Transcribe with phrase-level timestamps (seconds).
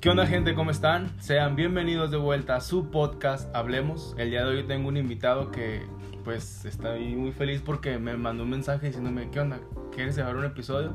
[0.00, 0.54] ¿Qué onda gente?
[0.54, 1.20] ¿Cómo están?
[1.20, 4.14] Sean bienvenidos de vuelta a su podcast Hablemos.
[4.16, 5.82] El día de hoy tengo un invitado que
[6.22, 9.58] pues estoy muy feliz porque me mandó un mensaje diciéndome ¿Qué onda?
[9.92, 10.92] ¿Quieres grabar un episodio?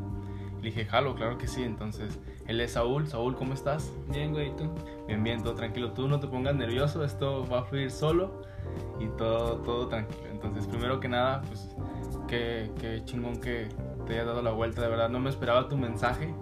[0.61, 1.63] Le dije, jalo, claro que sí.
[1.63, 2.17] Entonces,
[2.47, 3.05] él es Saúl.
[3.05, 3.91] Saúl, ¿cómo estás?
[4.09, 4.73] Bien, güey, ¿y tú?
[5.05, 5.91] Bien, bien, todo tranquilo.
[5.91, 8.43] Tú no te pongas nervioso, esto va a fluir solo
[9.01, 10.29] y todo, todo tranquilo.
[10.31, 11.67] Entonces, primero que nada, pues,
[12.29, 13.67] qué, qué chingón que
[14.07, 14.81] te hayas dado la vuelta.
[14.81, 16.33] De verdad, no me esperaba tu mensaje.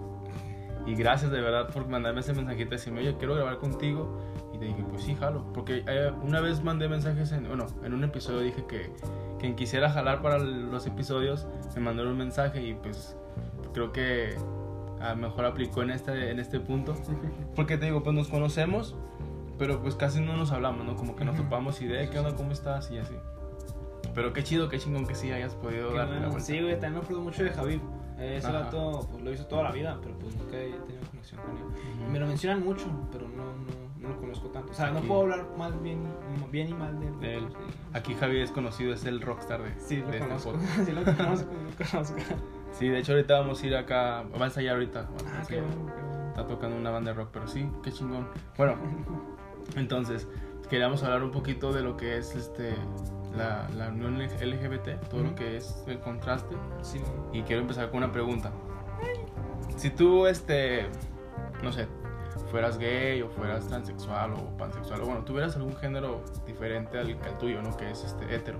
[0.86, 4.20] Y gracias de verdad por mandarme ese mensajito, decirme, oye, quiero grabar contigo.
[4.52, 5.44] Y te dije, pues sí, jalo.
[5.52, 8.92] Porque eh, una vez mandé mensajes, en, bueno, en un episodio dije que
[9.38, 13.16] quien quisiera jalar para los episodios me mandó un mensaje y pues
[13.72, 14.36] creo que
[15.00, 16.94] a lo mejor aplicó en este, en este punto.
[17.54, 18.96] Porque te digo, pues nos conocemos,
[19.58, 20.96] pero pues casi no nos hablamos, ¿no?
[20.96, 22.34] Como que nos topamos y de, ¿qué onda?
[22.34, 22.90] ¿Cómo estás?
[22.90, 23.14] Y así.
[24.14, 26.44] Pero qué chido, qué chingón que sí hayas podido darle la vuelta.
[26.44, 27.80] Sí, güey, también me acuerdo mucho de Javier.
[28.22, 28.60] Ese Ajá.
[28.60, 31.62] vato pues, lo hizo toda la vida, pero pues nunca he tenido conexión con él.
[31.64, 32.10] Ujú.
[32.12, 34.70] Me lo mencionan mucho, pero no, no, no lo conozco tanto.
[34.72, 35.08] O sea, no Aquí.
[35.08, 36.02] puedo hablar mal, bien,
[36.50, 37.46] bien y mal de él.
[37.48, 37.56] Sí.
[37.94, 40.52] Aquí Javier es conocido, es el rockstar de, Sí, lo de este conozco.
[40.84, 42.16] sí, lo conozco, lo conozco.
[42.72, 45.00] Sí, de hecho ahorita vamos a ir acá, va a ensayar ahorita.
[45.00, 46.28] a Ah, qué bueno, qué bueno.
[46.28, 48.26] Está tocando una banda de rock, pero sí, qué chingón.
[48.56, 48.76] Bueno,
[49.76, 50.26] entonces,
[50.72, 52.74] queríamos hablar un poquito de lo que es este
[53.36, 55.34] la, la unión LGBT, todo lo Ujú.
[55.34, 56.56] que es el contraste.
[56.80, 56.98] Sí,
[57.30, 58.50] Y quiero empezar con una pregunta.
[59.76, 60.86] Si tú, este,
[61.62, 61.88] no sé,
[62.50, 67.36] fueras gay o fueras transexual o pansexual, o bueno, tuvieras algún género diferente al, al
[67.38, 67.76] tuyo, ¿no?
[67.76, 68.58] Que es este hetero.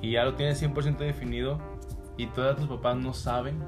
[0.00, 1.58] Y ya lo tienes 100% definido
[2.16, 3.64] y todos tus papás no saben,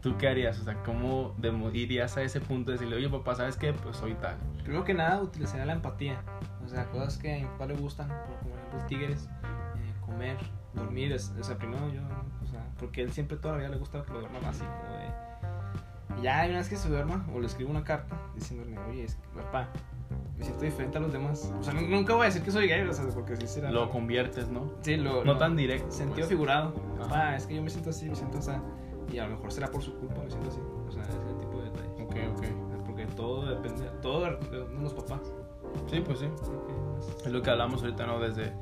[0.00, 0.60] ¿tú qué harías?
[0.60, 1.34] O sea, ¿cómo
[1.72, 3.72] irías a ese punto de decirle, oye papá, ¿sabes qué?
[3.72, 4.36] Pues soy tal.
[4.62, 6.22] Primero que nada, utilizaría la empatía.
[6.68, 10.36] O sea, cosas que a mi papá le gustan, como por ejemplo tigres, eh, comer,
[10.74, 11.12] dormir.
[11.12, 12.02] es- o sea, primero yo,
[12.44, 14.98] o sea, porque él siempre toda la vida le gusta que lo duerman así, como
[14.98, 16.18] de.
[16.20, 19.14] y Ya una vez que se duerma, o le escribo una carta diciéndole, oye, es
[19.14, 19.68] que, papá,
[20.36, 21.52] me siento diferente a los demás.
[21.58, 23.70] O sea, nu- nunca voy a decir que soy gay, o sea, porque sí será.
[23.70, 24.72] Lo conviertes, ¿no?
[24.82, 25.90] sí, lo, No lo- tan directo.
[25.90, 26.28] Sentido pues.
[26.28, 26.74] figurado.
[26.98, 28.50] Papá, es que yo me siento así, me siento así.
[29.10, 30.60] Y a lo mejor será por su culpa, me siento así.
[30.86, 31.90] O sea, ese tipo de detalles.
[32.02, 32.84] Ok, ok.
[32.84, 35.20] Porque todo depende, todo de los papás.
[35.90, 36.26] Sí, pues sí.
[37.24, 38.20] Es lo que hablamos ahorita, ¿no?
[38.20, 38.52] Desde,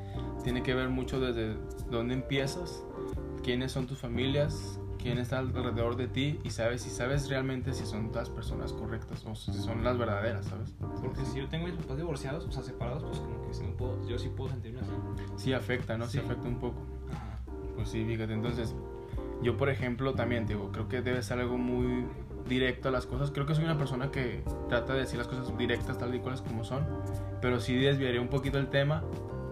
[0.45, 1.57] tiene que ver mucho desde
[1.91, 2.83] dónde empiezas,
[3.43, 7.87] quiénes son tus familias, quién está alrededor de ti y sabes si sabes realmente si
[7.87, 10.75] son las personas correctas o si son las verdaderas, ¿sabes?
[11.01, 13.73] Porque si yo tengo mis papás divorciados, o sea, separados, pues como que sí me
[13.73, 14.91] puedo, yo sí puedo sentirme así.
[15.37, 16.07] Sí afecta, ¿no?
[16.07, 16.19] Sí, Sí.
[16.25, 16.79] afecta un poco.
[17.13, 17.39] Ajá.
[17.77, 18.75] Pues sí, fíjate, entonces
[19.43, 22.07] yo por ejemplo también digo, creo que debe ser algo muy
[22.49, 23.31] directo a las cosas.
[23.31, 26.41] Creo que soy una persona que trata de decir las cosas directas tal y cuales
[26.43, 26.87] como son,
[27.41, 29.03] pero sí desviaría un poquito el tema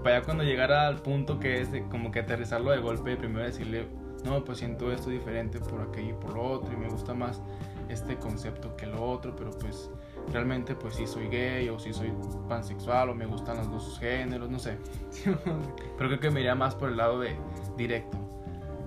[0.02, 3.44] para ya cuando llegara al punto que es de como que aterrizarlo de golpe, primero
[3.44, 3.86] decirle,
[4.24, 7.40] no, pues siento esto diferente por aquello y por lo otro y me gusta más
[7.88, 9.90] este concepto que lo otro, pero pues
[10.32, 12.12] realmente pues sí soy gay o sí soy
[12.48, 14.78] pansexual o me gustan los dos géneros, no sé.
[15.24, 15.38] Pero
[15.96, 17.36] creo que me iría más por el lado de
[17.76, 18.18] directo.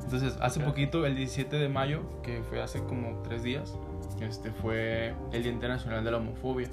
[0.03, 3.77] Entonces, hace poquito, el 17 de mayo, que fue hace como tres días,
[4.25, 6.69] este fue el Día Internacional de la Homofobia.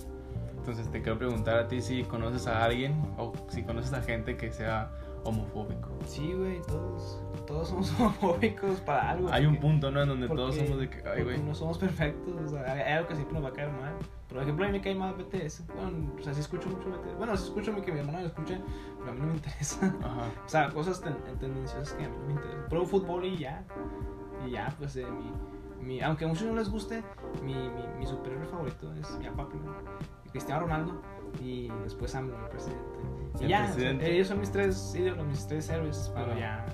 [0.57, 4.37] Entonces, te quiero preguntar a ti si conoces a alguien o si conoces a gente
[4.37, 4.91] que sea
[5.25, 5.89] homofóbico.
[6.07, 9.29] Sí, güey, todos, todos somos homofóbicos para algo.
[9.33, 10.03] Hay un porque- punto, ¿no?
[10.03, 11.43] En donde todos porque- somos de que, ay, güey.
[11.43, 13.95] No somos perfectos, o sea, hay algo que siempre nos va a caer mal.
[14.29, 15.65] Por ejemplo, a mí me cae mal BTS.
[15.67, 17.17] Bueno, o sea, sí escucho mucho BTS.
[17.19, 18.59] Bueno, sí escucho que mi hermano lo escuche,
[18.99, 19.95] pero a mí no me interesa.
[20.03, 20.23] Ajá.
[20.47, 22.69] O sea, cosas ten- tendenciosas que a mí no me interesan.
[22.71, 23.63] Pro fútbol y ya.
[24.47, 25.07] Y ya, pues eh,
[25.81, 27.03] mi, mi- aunque a muchos no les guste,
[27.43, 29.75] mi, mi, mi superhéroe favorito es mi papá primero.
[30.33, 31.01] Cristiano Ronaldo
[31.43, 32.83] y después AMLO, el presidente.
[33.41, 34.13] Y El ya, o sea, presidente.
[34.15, 36.67] ellos son mis tres ídolos, mis tres héroes, pero ya.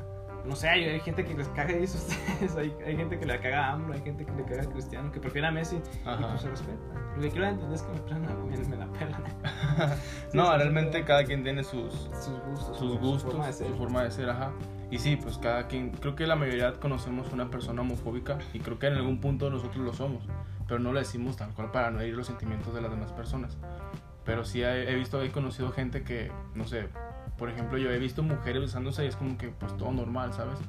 [0.46, 2.00] No sé, hay, hay gente que les caga eso a
[2.40, 4.66] ustedes, hay, hay gente que le caga a AMLO, hay gente que le caga a
[4.66, 6.28] Cristiano, que prefiere a Messi y Ajá.
[6.30, 6.78] pues se respeta.
[7.16, 8.20] Lo que quiero entender es que me,
[8.56, 9.22] me, me la pelan.
[10.32, 13.52] No, sí, sí, realmente cada quien tiene sus, Sus gustos, sus su gustos, forma de
[13.52, 13.66] ser.
[13.68, 14.52] su forma de ser, ajá.
[14.90, 18.78] Y sí, pues cada quien, creo que la mayoría conocemos una persona homofóbica y creo
[18.78, 20.24] que en algún punto nosotros lo somos,
[20.70, 23.58] pero no lo decimos tal cual para no herir los sentimientos de las demás personas.
[24.24, 26.86] Pero sí he, visto, he conocido gente que, no sé,
[27.36, 30.60] por ejemplo, yo he visto mujeres besándose y es como que pues todo normal, ¿sabes?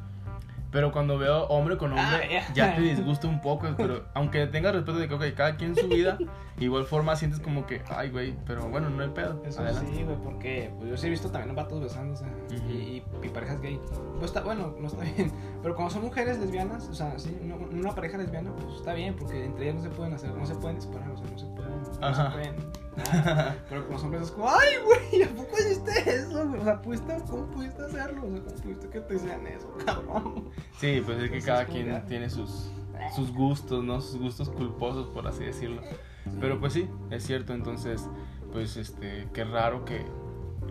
[0.72, 2.06] Pero cuando veo hombre con hombre,
[2.40, 2.54] Ah, ya.
[2.54, 5.88] ya te disgusta un poco, pero aunque tengas respeto de que, ok, cada quien su
[5.90, 6.18] vida,
[6.60, 9.42] igual forma sientes como que, ay, güey, pero bueno, no hay pedo.
[9.46, 9.92] Eso adelante.
[9.94, 12.70] sí, güey, porque pues yo sí he visto también vatos besándose Ujú.
[12.70, 13.82] y, y, y parejas gay.
[14.18, 15.32] No está, bueno, no está bien.
[15.62, 19.16] Pero cuando son mujeres lesbianas, o sea, sí, una, una pareja lesbiana, pues está bien,
[19.18, 21.46] porque entre ellas no se pueden hacer, no se pueden disparar, o sea, no se
[21.48, 21.82] pueden.
[22.00, 22.32] No Ajá.
[22.32, 22.56] se pueden.
[23.70, 26.44] Pero con los hombres es como, ay, güey, ¿a poco hiciste eso?
[26.60, 28.24] O sea, ¿pudiste, ¿cómo pudiste hacerlo?
[28.26, 30.50] O sea, ¿cómo pudiste que te hicieran eso, cabrón?
[30.80, 32.70] Sí, pues es que Entonces, cada como quien ya- tiene sus,
[33.16, 34.02] sus gustos, ¿no?
[34.02, 35.82] Sus gustos culposos, por así decirlo.
[36.40, 38.08] Pero pues sí, es cierto, entonces,
[38.52, 40.06] pues este, qué raro que...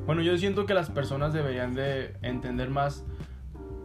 [0.07, 3.05] Bueno, yo siento que las personas deberían de entender más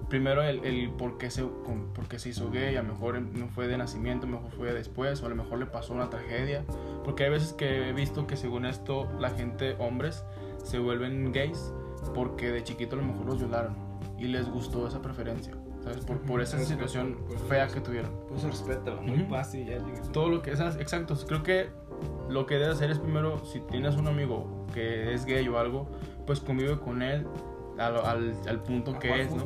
[0.10, 3.20] primero el, el por, qué se, con- por qué se hizo gay, a lo mejor
[3.22, 5.94] no fue de nacimiento, a lo mejor fue después, o a lo mejor le pasó
[5.94, 6.64] una tragedia.
[7.04, 10.24] Porque hay veces que he visto que según esto la gente, hombres,
[10.64, 11.74] se vuelven gays
[12.14, 13.76] porque de chiquito a lo mejor los violaron
[14.18, 15.54] y les gustó esa preferencia,
[15.84, 16.06] ¿sabes?
[16.06, 16.66] Por, por esa Ujú.
[16.66, 18.12] situación Por- por- fea que tuvieron.
[18.28, 19.30] Pues respeto, muy Ujú.
[19.32, 19.66] fácil.
[19.68, 20.02] Ya llegué.
[20.14, 21.70] Todo lo que esas, exacto, creo que
[22.30, 25.88] lo que debes hacer es primero, si tienes un amigo que es gay o algo,
[26.28, 27.26] pues convive con él
[27.78, 29.46] al, al, al punto que es, ¿no?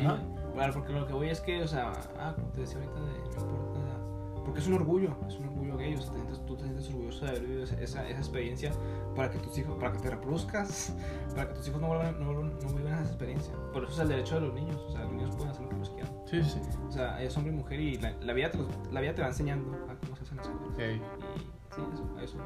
[0.00, 0.18] Sí, Ajá.
[0.54, 3.06] claro, porque lo que voy es que, o sea, ah, como te decía ahorita, de,
[3.06, 6.12] no importa, porque es un orgullo, es un orgullo gay, o sea,
[6.46, 8.70] tú te sientes orgulloso de haber vivido esa, esa, experiencia
[9.16, 10.94] para que tus hijos, para que te reproduzcas,
[11.34, 13.52] para que tus hijos no vuelvan, no, no vivan esa experiencia.
[13.72, 15.68] Por eso es el derecho de los niños, o sea, los niños pueden hacer lo
[15.70, 16.12] que los quieran.
[16.26, 16.60] Sí, sí.
[16.86, 19.22] O sea, es hombre y mujer y la, la vida, te los- la vida te
[19.22, 20.78] va enseñando a cómo se hacen las cosas.
[20.78, 22.38] Ey, Y sí, eso, eso.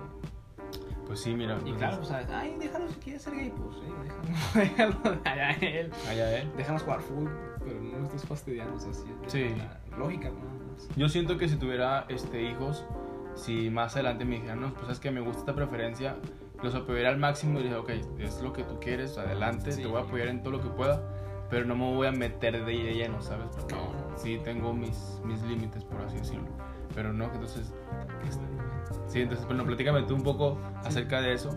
[1.10, 1.54] Pues sí, mira.
[1.64, 5.50] Y entonces, claro, sea, ay, déjalo si quiere ser gay, pues, sí, déjalo, déjalo, allá
[5.60, 5.90] él.
[6.08, 6.52] allá él.
[6.56, 9.46] Déjanos jugar fútbol, pero no estés fastidiando, o sea, sí, es Sí.
[9.90, 10.36] la lógica, ¿no?
[10.96, 12.84] Yo siento que si tuviera este, hijos,
[13.34, 16.14] si más adelante me dijeran, no, pues es que me gusta esta preferencia,
[16.62, 17.90] los apoyaría al máximo y diría, ok,
[18.20, 19.82] es lo que tú quieres, adelante, Sí.
[19.82, 21.02] te voy a apoyar en todo lo que pueda,
[21.50, 23.48] pero no me voy a meter de lleno, ¿sabes?
[23.56, 24.16] Porque No, no.
[24.16, 26.46] sí tengo mis, mis límites, por así decirlo.
[26.94, 27.72] Pero no, entonces.
[29.08, 31.50] Sí, entonces, bueno, platícame tú un poco acerca de eso,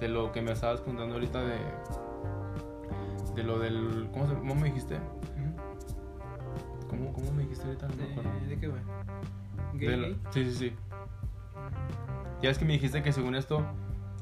[0.00, 1.58] de lo que me estabas contando ahorita de,
[3.34, 4.98] de lo del, ¿cómo, se- cómo me dijiste?
[6.88, 7.88] ¿Cómo, ¿Cómo me dijiste ahorita?
[7.88, 8.30] No me acuerdo.
[8.40, 8.80] ¿De, ¿De qué, güey?
[9.74, 10.16] ¿Gay, De la-?
[10.32, 10.72] Sí, sí, sí.
[12.42, 13.62] Ya es que me dijiste que según esto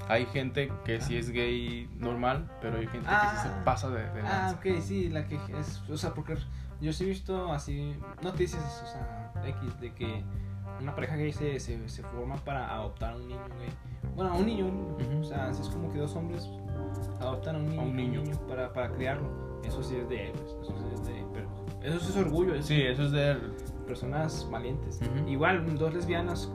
[0.09, 3.63] hay gente que sí es gay normal, pero hay gente que sí se Ah.
[3.65, 6.37] pasa de, de Ah, ok, sí, la que es, o sea, porque
[6.81, 10.23] yo sí he visto así noticias, o sea, X, de que
[10.81, 13.71] una pareja gay se, se, se forma para adoptar a un niño gay.
[14.17, 14.67] Bueno, a un niño,
[15.21, 16.49] o sea, así es como que dos hombres
[17.21, 18.23] adoptan a un niño, un niño.
[18.49, 19.29] para, para criarlo.
[19.65, 21.25] Eso sí es de héroes, eso sí es de...
[21.33, 21.49] Pero
[21.83, 23.37] eso sí es orgullo, es Sí, eso es de...
[23.87, 25.01] personas valientes.
[25.27, 26.51] Igual, dos lesbianas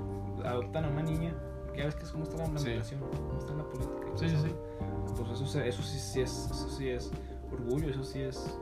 [0.45, 1.33] adoptan a una niña,
[1.75, 2.68] ya ves que es como está la Sí.
[2.69, 4.07] migración, cómo está la política.
[4.16, 4.48] Sí, sí, sí.
[4.48, 5.16] eso.
[5.25, 7.12] Pues eso, eso sí, sí es, eso sí es
[7.51, 8.57] orgullo, eso sí es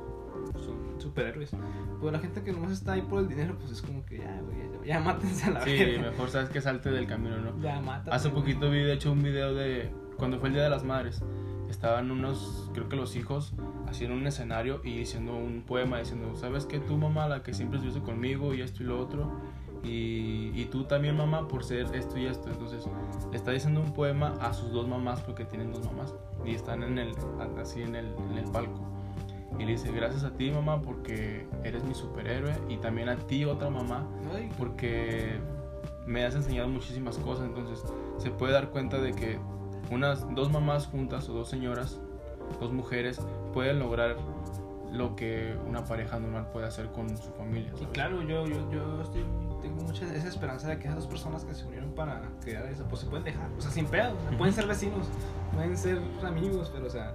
[0.54, 1.52] son superhéroes.
[2.00, 4.42] Pues la gente que nomás está ahí por el dinero, pues es como que ya,
[4.42, 6.12] güey, ya, ya mátense a la Sí, verga.
[6.12, 7.60] mejor sabes que salte del camino, ¿no?
[7.62, 8.12] Ya mátate.
[8.12, 11.22] Hace poquito vi, de hecho, un video de cuando fue el Día de las Madres.
[11.70, 13.54] Estaban unos, creo que los hijos,
[13.88, 16.80] haciendo un escenario y diciendo un poema, diciendo, ¿sabes qué?
[16.80, 19.32] Tú, mamá, la que siempre estuviste conmigo y esto y lo otro.
[19.84, 22.50] Y, y tú también, mamá, por ser esto y esto.
[22.50, 22.86] Entonces,
[23.32, 26.14] le está diciendo un poema a sus dos mamás porque tienen dos mamás.
[26.46, 27.14] Y están en el,
[27.62, 28.80] así en el, en el palco.
[29.60, 32.54] Y le dice, gracias a ti, mamá, porque eres mi superhéroe.
[32.70, 34.08] Y también a ti, otra mamá,
[34.58, 35.40] porque
[36.06, 37.84] me has enseñado muchísimas cosas, entonces
[38.18, 39.40] se puede dar cuenta de que
[39.92, 42.00] unas dos mamás juntas o dos señoras,
[42.60, 43.20] dos mujeres
[43.54, 44.16] pueden lograr
[44.92, 47.72] lo que una pareja normal puede hacer con su familia.
[47.76, 47.90] Y ¿sabes?
[47.94, 49.26] claro, yo, yo, yo estoy,
[49.62, 52.86] tengo mucha esa esperanza de que esas dos personas que se unieron para crear eso,
[52.88, 54.38] pues se pueden dejar, o sea, sin pedo, o sea, Ujú.
[54.38, 55.08] pueden ser vecinos,
[55.54, 57.14] pueden ser amigos, pero o sea,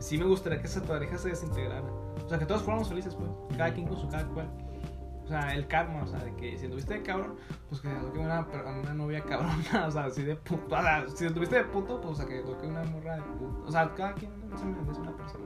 [0.00, 1.88] sí me gustaría que esa pareja se desintegrara,
[2.24, 4.50] o sea, que todos fuéramos felices, pues, cada quien con su cada cual.
[5.24, 7.36] O sea, el karma, o sea, de que si anduviste de cabrón,
[7.68, 8.44] pues que toque una,
[8.82, 10.74] una novia cabrona, o sea, así de puto.
[10.74, 13.62] O sea, si anduviste de puto, pues o sea, que toque una morra de puto.
[13.64, 15.44] O sea, cada quien se merece una persona.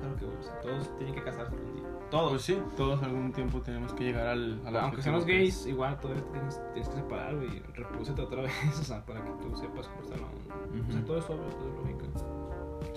[0.00, 1.84] Claro que, o sea, todos tienen que casarse algún día.
[2.10, 2.30] Todos.
[2.30, 4.62] Pues sí, todos algún tiempo tenemos que llegar al...
[4.64, 8.80] al Aunque sean los gays, igual todavía tienes, tienes que separar, y reprodúcete otra vez,
[8.80, 10.86] o sea, para que tú sepas cómo está la onda.
[10.88, 12.37] O sea, todo es obvio, todo es lógico.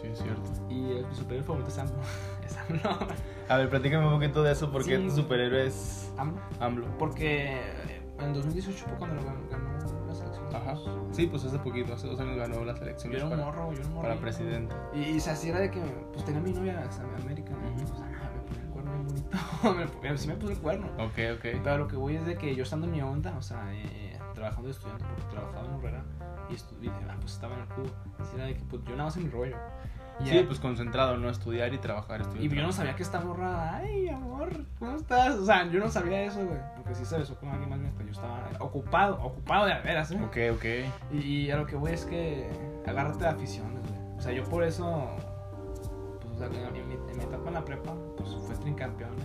[0.01, 0.51] Sí, es cierto.
[0.69, 1.95] Y el, mi superior favorito es AMLO.
[2.45, 3.07] es AMLO.
[3.49, 5.03] A ver, platícame un poquito de eso, porque Sí.
[5.07, 6.39] tu superhéroe es AMLO.
[6.59, 6.97] AMLO.
[6.97, 9.77] Porque eh, en 2018 fue cuando lo ganó, ganó
[10.07, 10.53] las elecciones.
[10.55, 10.75] Ajá.
[11.11, 13.71] Sí, pues hace poquito, hace dos años ganó las Yo elecciones era un para, morro,
[13.73, 14.07] yo era un morro.
[14.09, 14.75] para presidente.
[14.93, 15.79] Y, y o sea, así era de que,
[16.13, 17.51] pues tenía mi novia o sea, en América.
[17.53, 20.17] O sea, nada, me ponía el cuerno bien bonito.
[20.17, 20.87] sí me puse el cuerno.
[20.97, 21.45] Ok, ok.
[21.63, 24.10] Pero lo que voy es de que yo estando en mi onda, o sea, eh,
[24.41, 26.03] trabajando de estudiante, porque trabajaba en Herrera
[26.49, 27.89] y, y ah, pues estaba en el cubo.
[28.19, 29.55] Así era de que, pues yo nada más en mi rollo.
[30.19, 31.29] Y Sí, pues concentrado, ¿no?
[31.29, 32.43] Estudiar y trabajar, estudiar.
[32.43, 32.73] Y yo no trabajar.
[32.77, 35.35] sabía que esta morra, ay, amor, ¿cómo estás?
[35.35, 36.59] O sea, yo no sabía eso, güey.
[36.75, 40.19] Porque sí se besó con alguien más mientras yo estaba ocupado, ocupado de veras, ¿eh?
[40.23, 40.65] Ok, ok.
[41.13, 42.49] Y, y a lo que voy es que
[42.85, 43.99] agárrate de aficiones, güey.
[44.17, 45.07] O sea, yo por eso,
[46.21, 49.15] pues, o sea, en, mi- en mi, etapa en la prepa, pues fue tricampeón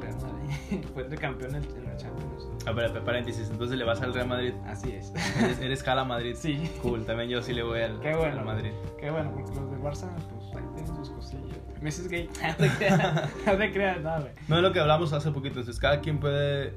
[0.00, 0.84] Real Madrid.
[0.94, 2.48] fue tricampeón en, en la Champions.
[2.66, 4.52] A ver, paréntesis, entonces le vas al Real Madrid.
[4.66, 5.12] Así es.
[5.40, 6.34] Eres, eres Jala Madrid.
[6.38, 6.70] sí.
[6.82, 8.38] Cool, también yo sí le voy al, Qué bueno.
[8.40, 8.70] al Madrid.
[8.98, 11.44] Qué bueno, porque los del Barça, pues ahí tienen sus cosillas.
[11.80, 12.30] Messi es gay.
[12.48, 14.32] No te creas, no te creas, no, güey.
[14.48, 16.72] No es lo que hablamos hace poquito, entonces cada quien puede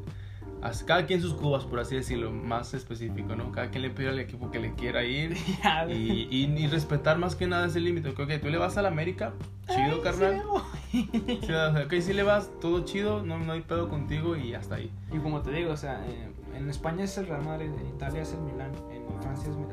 [0.85, 3.51] cada quien sus cubas, por así decirlo, más específico, ¿no?
[3.51, 5.37] Cada quien le pide al equipo que le quiera ir
[5.89, 8.09] y, y, y respetar más que nada ese límite.
[8.09, 9.33] Ok, tú le vas a la América,
[9.67, 10.43] chido, Ay, carnal.
[10.91, 11.09] sí.
[11.47, 14.91] Sí, ok, si le vas, todo chido, no, no hay pedo contigo y hasta ahí.
[15.13, 18.21] Y como te digo, o sea, eh, en España es el Real Madrid, en Italia
[18.21, 19.67] es el Milán, en Francia es el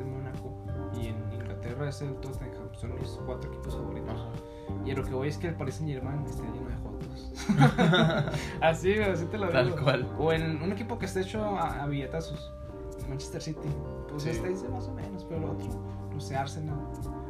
[1.64, 2.74] Inglaterra es el Tottenham.
[2.74, 4.10] Son mis cuatro equipos favoritos.
[4.12, 4.30] Ajá.
[4.84, 7.32] Y a lo que voy es que el Paris Saint Germain está lleno de jotos.
[8.60, 9.52] así, así te lo digo.
[9.52, 10.08] Tal cual.
[10.18, 12.52] O en un equipo que esté hecho a, a billetazos.
[13.08, 13.68] Manchester City.
[14.08, 14.30] Pues Sí.
[14.30, 15.66] está ahí más o menos, pero el otro,
[16.12, 16.78] no sé, Arsenal.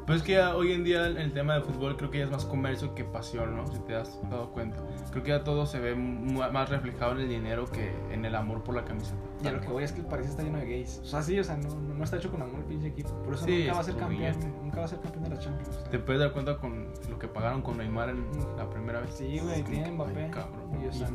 [0.06, 2.30] Pues es que ya hoy en día el, tema de fútbol creo que ya es
[2.30, 3.66] más comercio que pasión, ¿no?
[3.66, 4.76] Si te has dado cuenta.
[5.10, 8.62] Creo que ya todo se ve más reflejado en el dinero que en el amor
[8.62, 9.16] por la camiseta.
[9.44, 11.00] Y a lo que voy es que el París está lleno de gays.
[11.02, 13.10] O sea, sí, o sea, no, no, está hecho con amor el pinche equipo.
[13.22, 14.34] Por eso Sí, nunca va a ser campeón.
[14.62, 15.68] Nunca va a ser campeón de la Champions.
[15.68, 15.90] o sea.
[15.90, 18.56] Te puedes dar cuenta con lo que pagaron con Neymar en Mm.
[18.56, 19.10] la primera vez.
[19.14, 20.30] Sí, güey, tiene Mbappé.
[20.30, 20.82] cabrón.
[20.82, 21.08] Y, o sea,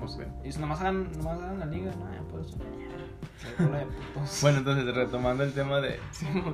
[0.43, 2.57] Y nomás ganan, nomás ganan la liga, no, ya por eso.
[4.41, 5.99] Bueno, entonces retomando el tema de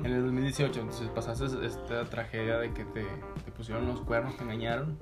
[0.04, 3.04] en el 2018, entonces pasaste esta tragedia de que te,
[3.44, 4.96] te pusieron los cuernos, te engañaron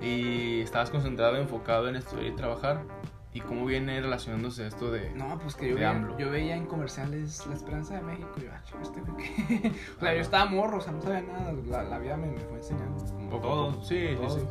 [0.00, 2.82] y estabas concentrado, enfocado en estudiar y trabajar.
[3.32, 5.10] ¿Y cómo viene relacionándose esto de...
[5.14, 8.50] No, pues que yo veía, yo veía en comerciales La Esperanza de México y yo,
[8.52, 9.72] ah, este güey.
[9.96, 11.52] O sea, yo estaba morro, o sea, no sabía nada.
[11.68, 13.04] La, la vida me, me fue enseñando.
[13.04, 13.84] Como todo, poco.
[13.84, 14.30] Sí, sí, todo.
[14.30, 14.44] sí.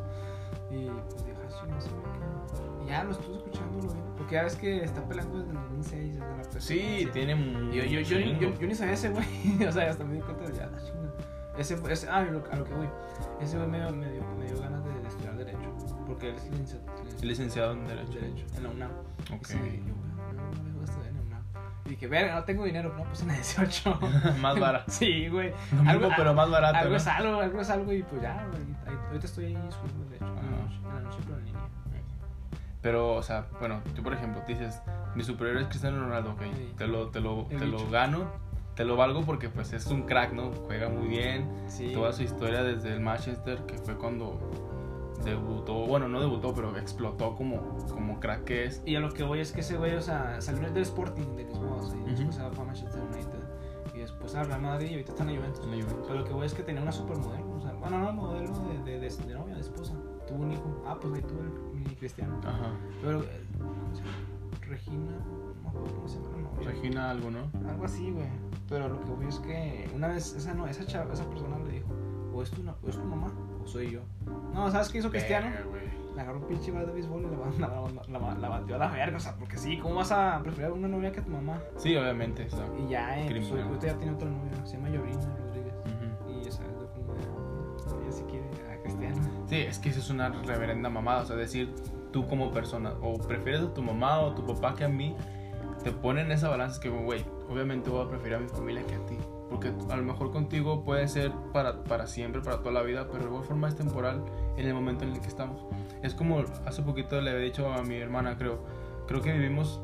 [0.71, 2.85] Y pues dije, ah, sí, no sé qué.
[2.85, 3.99] Y ya lo estuve escuchando, lo vi.
[4.15, 7.83] Porque ya ves que está peleando desde el 2006, desde la Sí, tiene un Yo,
[7.83, 9.25] yo, yo, yo, yo ni sabía ese güey.
[9.67, 11.09] o sea, hasta me di cuenta de ya, la chinga.
[11.57, 12.87] Ese, ese, ah, lo- a lo que voy.
[13.41, 15.75] Ese güey me, me, dio, me dio ganas de, estudiar Derecho.
[16.07, 16.83] Porque él es licenciado,
[17.21, 18.13] licenciado en Derecho.
[18.13, 18.91] Derecho en la UNAM.
[19.33, 19.41] Ok.
[19.41, 19.81] Y sí.
[21.85, 22.93] Y dije, verga, no tengo dinero.
[22.97, 23.99] No, pues en la 18.
[24.41, 24.91] más barato.
[24.91, 25.53] sí, güey.
[25.71, 26.77] Mismo, Algo- pero más barato.
[26.77, 26.97] Algo ¿no?
[26.97, 27.91] es algo, algo es algo.
[27.93, 28.97] Y pues ya, güey.
[29.07, 30.25] Ahorita estoy ahí estudiando Derecho.
[30.25, 31.61] En la noche, en la noche, pero en línea.
[32.81, 34.81] Pero, o sea, bueno, tú por ejemplo dices,
[35.15, 36.73] mi superior es Cristiano Ronaldo, ok, Sí.
[36.77, 38.31] te lo, te lo, te lo gano,
[38.75, 40.51] te lo valgo porque pues es un crack, ¿no?
[40.67, 41.91] Juega muy bien, Sí.
[41.93, 44.39] toda su historia desde el Manchester, que fue cuando
[45.23, 48.81] debutó, bueno, no debutó, pero explotó como, como crack que es.
[48.85, 51.45] Y a lo que voy es que ese güey, o sea, salió del Sporting de
[51.45, 53.39] Lisboa, o sea, y después se fue a Manchester United.
[53.93, 55.63] Y después a Real Madrid y ahorita está en la Juventus.
[55.65, 56.05] en la Juventus.
[56.07, 58.53] Pero lo que voy es que tenía una supermodelo, o sea, bueno, no modelo
[58.85, 59.93] de, de, de, de novia, de esposa.
[60.27, 60.83] Tuvo un hijo.
[60.85, 62.39] Ah, pues ahí tuvo el, cristiano.
[62.45, 62.71] Ajá.
[63.01, 64.13] Pero, eh, ¿cómo se llama?
[64.67, 66.69] Regina, no me acuerdo cómo se llama la novia.
[66.69, 67.51] Regina algo, ¿no?
[67.67, 68.27] Algo así, güey.
[68.69, 71.71] Pero lo que voy es que una vez esa, no, esa, chava, esa persona le
[71.71, 71.87] dijo,
[72.39, 73.27] o es, tu, o es tu mamá
[73.63, 73.99] o soy yo.
[74.53, 75.47] No, ¿sabes qué hizo Cristiano?
[76.15, 78.77] Le agarró un pinche bar de béisbol y la, la, la, la, la batió a
[78.79, 79.17] la verga.
[79.17, 81.61] O sea, porque sí, ¿cómo vas a preferir a una novia que a tu mamá?
[81.77, 85.19] Sí, obviamente, sea, Y ya, eh, pues, ahorita ya tiene otra novia, se llama Yorina
[85.37, 85.73] Rodríguez.
[85.85, 86.31] ujú.
[86.31, 86.89] Y, o sea, es
[87.87, 89.17] como ella sí quiere a Cristiano.
[89.47, 91.73] Sí, es que eso es una reverenda mamada, o sea, decir
[92.11, 95.15] tú como persona, o prefieres a tu mamá o a tu papá que a mí,
[95.83, 98.95] te ponen en esa balanza que, güey, obviamente voy a preferir a mi familia que
[98.95, 99.17] a ti.
[99.49, 103.23] Porque a lo mejor contigo puede ser para, para siempre, para toda la vida, pero
[103.23, 104.23] de igual forma es temporal
[104.57, 105.65] en el momento en el que estamos.
[106.03, 108.63] Es como hace poquito le había dicho a mi hermana, creo,
[109.07, 109.81] creo que vivimos,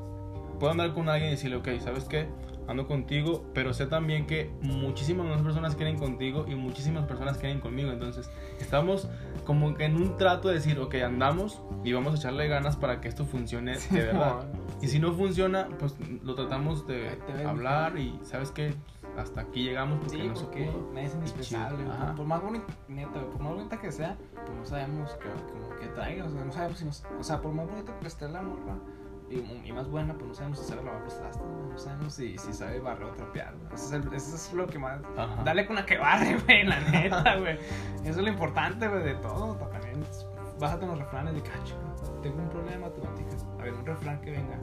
[0.59, 2.27] puedo andar con alguien y decirle, ok, ¿sabes qué?
[2.67, 7.59] Ando contigo, pero sé también que muchísimas más personas quieren contigo y muchísimas personas quieren
[7.59, 7.91] conmigo.
[7.91, 8.29] Entonces,
[8.59, 9.07] estamos
[9.45, 13.01] como que en un trato de decir, ok, andamos y vamos a echarle ganas para
[13.01, 14.47] que esto funcione de verdad.
[14.81, 17.17] Y si no funciona, pues lo tratamos de
[17.47, 18.75] hablar y sabes que
[19.17, 20.91] hasta aquí llegamos porque Sí, no porque pudo.
[20.93, 21.83] nadie es indispensable.
[22.17, 25.87] Por más bonita, neta, por más bonita que sea, pues no sabemos qué, como que
[25.87, 26.25] traiga.
[26.25, 27.03] O sea, no sabemos si nos.
[27.19, 28.75] O sea, por más bonita que esté la morra
[29.29, 32.13] y, y más buena, pues no sabemos si sabe lavar los trastes, güey, no sabemos
[32.13, 33.53] si, si sabe barrer o trapear.
[33.73, 35.01] Eso es, el- eso es lo que más.
[35.17, 35.41] Ajá.
[35.43, 37.57] Dale con la que barre, güey, la neta, güey.
[38.03, 39.55] Eso es lo importante, güey, de todo.
[39.55, 40.03] También
[40.59, 41.75] básate en los refranes de cacho.
[42.25, 43.45] Tengo un problema, platicas.
[43.59, 44.57] A ver, un refrán que venga.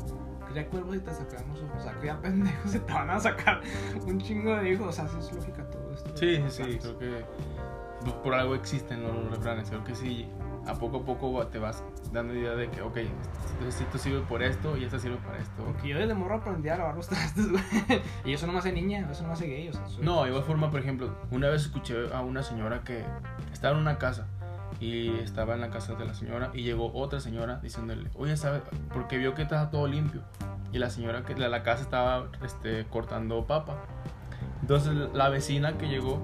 [0.48, 1.76] Cría cuervos y te sacarán los ojos.
[1.78, 3.60] O sea, cría pendejos y te van a sacar
[4.04, 4.88] un chingo de hijos.
[4.88, 6.10] O sea, sí es lógica todo esto.
[6.16, 7.24] Sí, sí, sí, creo que
[8.00, 9.68] pues, por algo existen los refranes.
[9.70, 10.28] Creo que sí,
[10.66, 14.42] a poco a poco te vas dando idea de que, ok, esto, esto sirve por
[14.42, 15.62] esto y esto sirve para esto.
[15.64, 17.62] Porque yo desde morro aprendí a lavar los trastes, güey.
[18.24, 19.68] Y eso no me hace niña, eso no me hace gay.
[19.68, 22.82] O sea, soy- No, de igual forma, por ejemplo, una vez escuché a una señora
[22.82, 23.04] que
[23.52, 24.26] estaba en una casa
[24.82, 28.62] y estaba en la casa de la señora y llegó otra señora diciéndole, oye, ¿sabes?
[28.92, 30.22] Porque vio que estaba todo limpio
[30.72, 33.76] y la señora que de la casa estaba este, cortando papa.
[34.60, 36.18] Entonces la vecina que llegó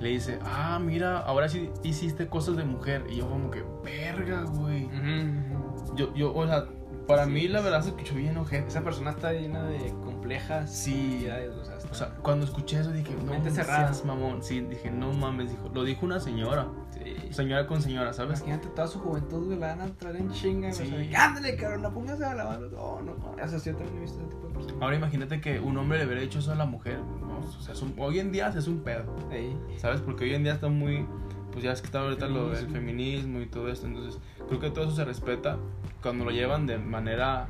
[0.00, 3.04] le dice, ah, mira, ahora sí hiciste cosas de mujer.
[3.08, 4.84] Y yo como que, verga, güey.
[4.86, 5.96] Ujú, ujú.
[5.96, 6.64] Yo, yo, o sea,
[7.06, 8.66] Para Sí, mí, la es- verdad, se escuchó bien ojete.
[8.68, 11.26] Esa persona está llena de complejas Sí.
[11.28, 13.92] o sea, O sea, cuando escuché eso dije, no seas cerrada.
[14.06, 14.42] mamón.
[14.42, 15.68] Sí, dije, no mames, dijo.
[15.74, 16.66] Lo dijo una señora.
[17.04, 17.16] Sí.
[17.32, 18.40] Señora con señora, ¿sabes?
[18.40, 20.72] Imagínate toda su juventud, güey, la van a traer en chinga.
[20.72, 20.82] Sí.
[20.82, 22.66] o sea, ándale, cabrón, no pongas a la mano.
[22.68, 23.30] No, no, no.
[23.42, 24.82] O sea, sí, yo también he visto ese tipo de personas.
[24.82, 26.98] Ahora imagínate que un hombre le hubiera dicho eso a la mujer.
[26.98, 27.38] ¿no?
[27.40, 29.56] O sea, un- hoy en día es un pedo, Ahí.
[29.78, 30.00] ¿sabes?
[30.00, 31.06] Porque hoy en día está muy.
[31.52, 32.74] Pues ya es que está ahorita lo del Feminismo.
[32.74, 33.86] feminismo y todo esto.
[33.86, 35.56] Entonces, creo que todo eso se respeta
[36.02, 37.46] cuando lo llevan de manera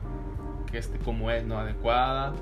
[0.70, 1.58] que esté como es, ¿no?
[1.58, 2.34] Adecuada.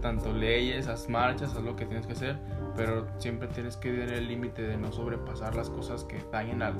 [0.00, 2.38] Tanto leyes, haz marchas, haz lo que tienes que hacer.
[2.76, 6.76] Pero siempre tienes que tener el límite de no sobrepasar las cosas que dañen al,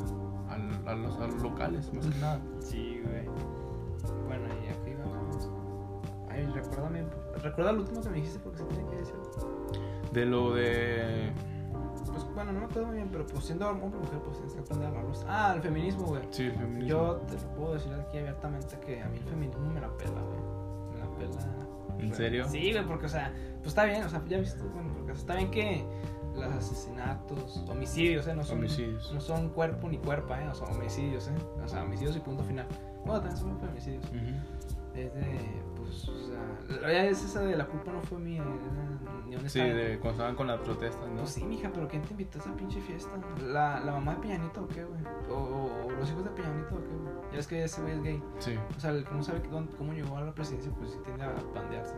[0.49, 2.41] al- a, los, a los locales, más que nada.
[2.61, 3.27] Sí, güey.
[4.27, 5.51] Bueno, y aquí vamos.
[6.31, 7.05] Ay, recuérdame.
[7.43, 9.15] Recuerda lo último que me dijiste porque se tiene que decir.
[10.13, 11.33] De lo de.
[12.07, 14.55] Pues bueno, no me acuerdo muy bien, pero pues siendo hombre o mujer, pues tienes
[14.55, 15.27] que aprender a hablarlos.
[15.29, 16.23] Ah, el feminismo, güey.
[16.31, 16.89] Sí, el feminismo.
[16.89, 20.21] Yo te lo puedo decir aquí abiertamente que a mí el feminismo me la pela,
[20.23, 20.41] güey.
[20.93, 21.41] Me la pela.
[22.01, 22.49] ¿En serio?
[22.49, 25.35] Sí, güey, porque, o sea, pues está bien, o sea, ya viste, bueno, porque está
[25.37, 25.85] bien que
[26.35, 28.35] los asesinatos, homicidios, ¿eh?
[28.35, 29.13] No son, Homicidios.
[29.13, 30.49] No son cuerpo ni cuerpa, ¿eh?
[30.49, 31.33] O sea, homicidios, ¿eh?
[31.63, 32.67] O sea, homicidios y punto final.
[33.05, 34.05] Bueno, también son femicidios.
[34.07, 34.99] Ujú.
[34.99, 38.43] Es de, pues, o sea, la- es esa de la culpa no fue mía,
[39.31, 39.69] era Sí, estaba.
[39.81, 41.17] de cuando estaban con las protestas, ¿no?
[41.19, 43.11] Pues sí, mija, pero ¿quién te invitó a esa pinche fiesta?
[43.47, 45.01] ¿La, la mamá de Peñanito o qué, güey?
[45.31, 45.35] O,
[45.87, 47.15] o- los hijos de Peñanito o qué, güey?
[47.33, 48.23] Ya es que ese güey es gay.
[48.39, 48.59] Sí.
[48.77, 51.23] O sea, el que no sabe dónde- cómo llegó a la presidencia, pues sí tiende
[51.25, 51.95] a bandearse.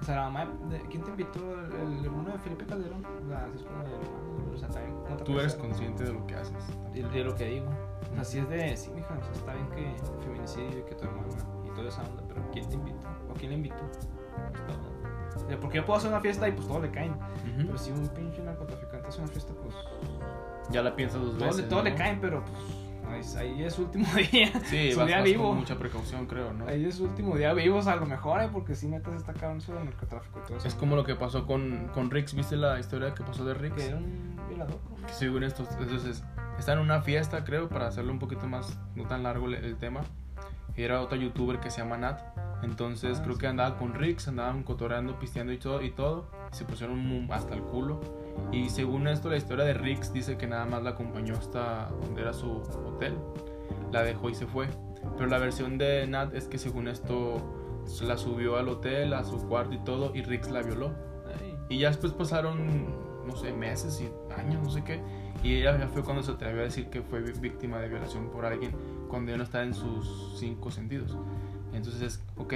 [0.00, 0.80] O sea, la mamá de...
[0.88, 1.40] ¿Quién te invitó?
[1.64, 3.04] El, el hermano de Felipe Calderón.
[3.04, 4.52] O sea, así es como de hermano.
[4.52, 4.96] O sea, también...
[5.04, 6.54] ¿cómo te Tú eres consciente de lo que haces.
[6.92, 7.66] de, de lo que digo.
[8.10, 8.76] O sea, sí es de...
[8.76, 11.28] Sí, mija, o sea, está bien que feminicidio y que tu hermana
[11.61, 13.08] y toda esa onda, pero ¿quién te invitó?
[13.30, 13.84] ¿O quién le invitó?
[13.94, 14.92] Es todo.
[15.44, 17.12] O sea, Porque yo puedo hacer una fiesta y pues todos le caen.
[17.12, 17.66] Ujú.
[17.66, 19.74] Pero si un pinche narcotraficante hace una fiesta, pues...
[20.70, 21.62] Ya la piensas dos Todos, veces.
[21.64, 21.96] le, todos le ¿no?
[21.96, 23.36] caen, pero pues...
[23.36, 24.50] Ahí, ahí es su último día.
[24.64, 25.48] Sí, su vas, día vas vivo.
[25.48, 26.66] con mucha precaución, creo, ¿no?
[26.66, 28.48] Ahí es su último día vivos, a lo mejor, ¿eh?
[28.50, 30.68] porque si metes esta cabrón eso del narcotráfico y todo eso.
[30.68, 32.32] Es como lo que pasó con, con Rix.
[32.34, 33.74] ¿Viste la historia que pasó de Rix?
[33.76, 34.78] que era un violador.
[34.98, 35.06] ¿no?
[35.06, 36.24] Que según esto, entonces,
[36.58, 39.76] está en una fiesta, creo, para hacerlo un poquito más, no tan largo el, el
[39.76, 40.00] tema.
[40.76, 42.20] Era otra youtuber que se llama Nat.
[42.62, 46.26] Entonces, creo que andaba con Rix, andaban cotorreando, pisteando y todo, y todo.
[46.52, 48.00] Se pusieron hasta el culo.
[48.52, 52.22] Y según esto, la historia de Rix dice que nada más la acompañó hasta donde
[52.22, 53.18] era su hotel.
[53.90, 54.68] La dejó y se fue.
[55.16, 57.36] Pero la versión de Nat es que según esto,
[58.02, 60.92] la subió al hotel, a su cuarto y todo, y Rix la violó.
[61.68, 62.86] Y ya después pasaron,
[63.26, 65.00] no sé, meses y años, no sé qué.
[65.42, 68.44] Y ella ya fue cuando se atrevió a decir que fue víctima de violación por
[68.44, 68.72] alguien
[69.12, 71.18] cuando ya no está en sus cinco sentidos.
[71.74, 72.54] Entonces, ok,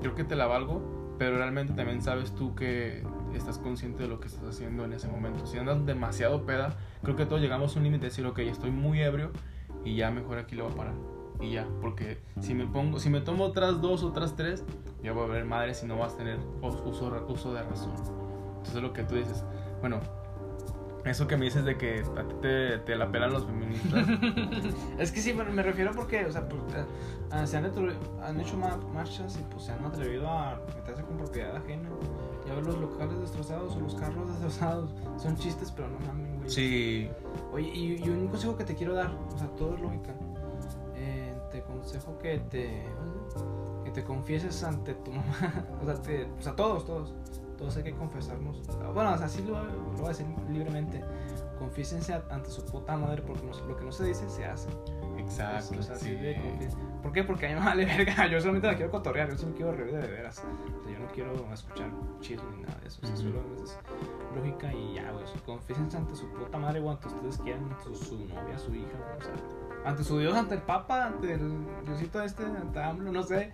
[0.00, 0.82] creo que te la valgo,
[1.20, 5.06] pero realmente también sabes tú que estás consciente de lo que estás haciendo en ese
[5.06, 5.46] momento.
[5.46, 8.72] Si andas demasiado peda, creo que todos llegamos a un límite de decir, ok, estoy
[8.72, 9.30] muy ebrio
[9.84, 10.94] y ya mejor aquí lo voy a parar.
[11.40, 14.64] Y ya, porque si me pongo, si me tomo otras dos, otras tres,
[15.00, 17.92] ya voy a ver madre si no vas a tener uso, uso de razón.
[18.56, 19.44] Entonces lo que tú dices,
[19.80, 20.00] bueno,
[21.04, 24.06] eso que me dices de que a ti te, te la pelan los feministas,
[24.98, 26.84] Es que sí, pero me refiero porque, o sea, pues, eh,
[27.30, 27.70] ah, se han,
[28.22, 31.88] han hecho ma- marchas y pues se han atrevido a meterse con propiedad ajena.
[32.46, 34.90] Ya ves los locales destrozados o los carros destrozados.
[35.18, 36.50] Son chistes, pero no mames, güey.
[36.50, 37.10] sí,
[37.52, 40.14] Oye, y, y un consejo que te quiero dar, o sea, todo es lógica.
[40.96, 42.84] Eh, te aconsejo que te,
[43.84, 45.64] que te confieses ante tu mamá.
[45.82, 47.14] o, sea, te- o sea, todos, todos.
[47.58, 48.62] Todos hay que confesarnos.
[48.94, 51.02] Bueno, o sea, así lo, lo voy a decir libremente.
[51.58, 54.68] Confiésense a- ante su puta madre porque no- lo que no se dice se hace.
[55.18, 56.12] exacto, O sea, sí.
[56.14, 56.70] de
[57.02, 57.24] ¿Por qué?
[57.24, 58.26] Porque a mí me vale verga.
[58.28, 59.28] Yo solamente la quiero cotorrear.
[59.30, 60.38] Yo solo quiero reír de veras.
[60.38, 61.90] O sea, yo no quiero escuchar
[62.20, 63.00] chisme ni nada de eso.
[63.02, 63.76] O sea, solo es
[64.36, 65.24] lógica y ya, güey.
[65.44, 68.98] Confiésense ante su puta madre o ante ustedes quieran, ante su, su novia, su hija,
[69.18, 69.32] o sea,
[69.84, 71.50] ante su Dios, ante el Papa, ante el
[71.84, 73.52] Diosito este, ante AMLO, no sé.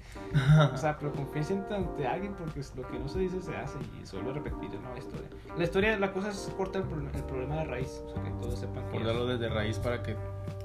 [0.72, 4.06] O sea, pero confíense ante alguien porque lo que no se dice se hace y
[4.06, 5.28] suelo repetir una historia.
[5.56, 8.30] La historia, la cosa es cortar el, pro- el problema de raíz, o sea, que
[8.32, 8.96] todos sepan que.
[8.96, 10.16] Abordarlo desde raíz para que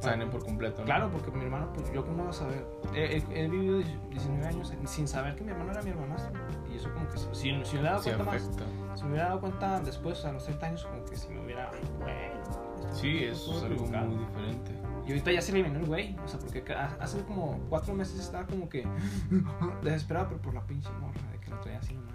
[0.02, 0.80] sanen por completo.
[0.80, 0.86] ¿no?
[0.86, 2.66] Claro, porque mi hermano, pues yo cómo voy a saber.
[2.94, 3.78] He, he- he vivido
[4.10, 6.32] 19 años sin saber que mi hermano era mi hermanastro.
[6.72, 8.50] Y eso como que si, si, me hubiera dado Sí cuenta más,
[8.96, 11.70] si me hubiera dado cuenta después, a los 30 años, como que si me hubiera,
[12.00, 12.94] bueno.
[12.94, 14.06] Sí, eso es algo equivocado".
[14.08, 14.72] muy diferente.
[15.10, 16.64] Y ahorita ya se eliminó el güey, o sea, porque
[17.00, 18.86] hace como cuatro meses estaba como que
[19.84, 22.14] desesperado, pero por la pinche morra de que lo traía así nomás.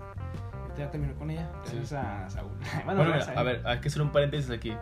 [0.63, 1.77] Ahorita ya terminó con ella, Sí.
[1.77, 2.53] gracias a Saúl.
[2.85, 4.77] Bueno, mira, gracias a ver, hay que hacer un paréntesis aquí.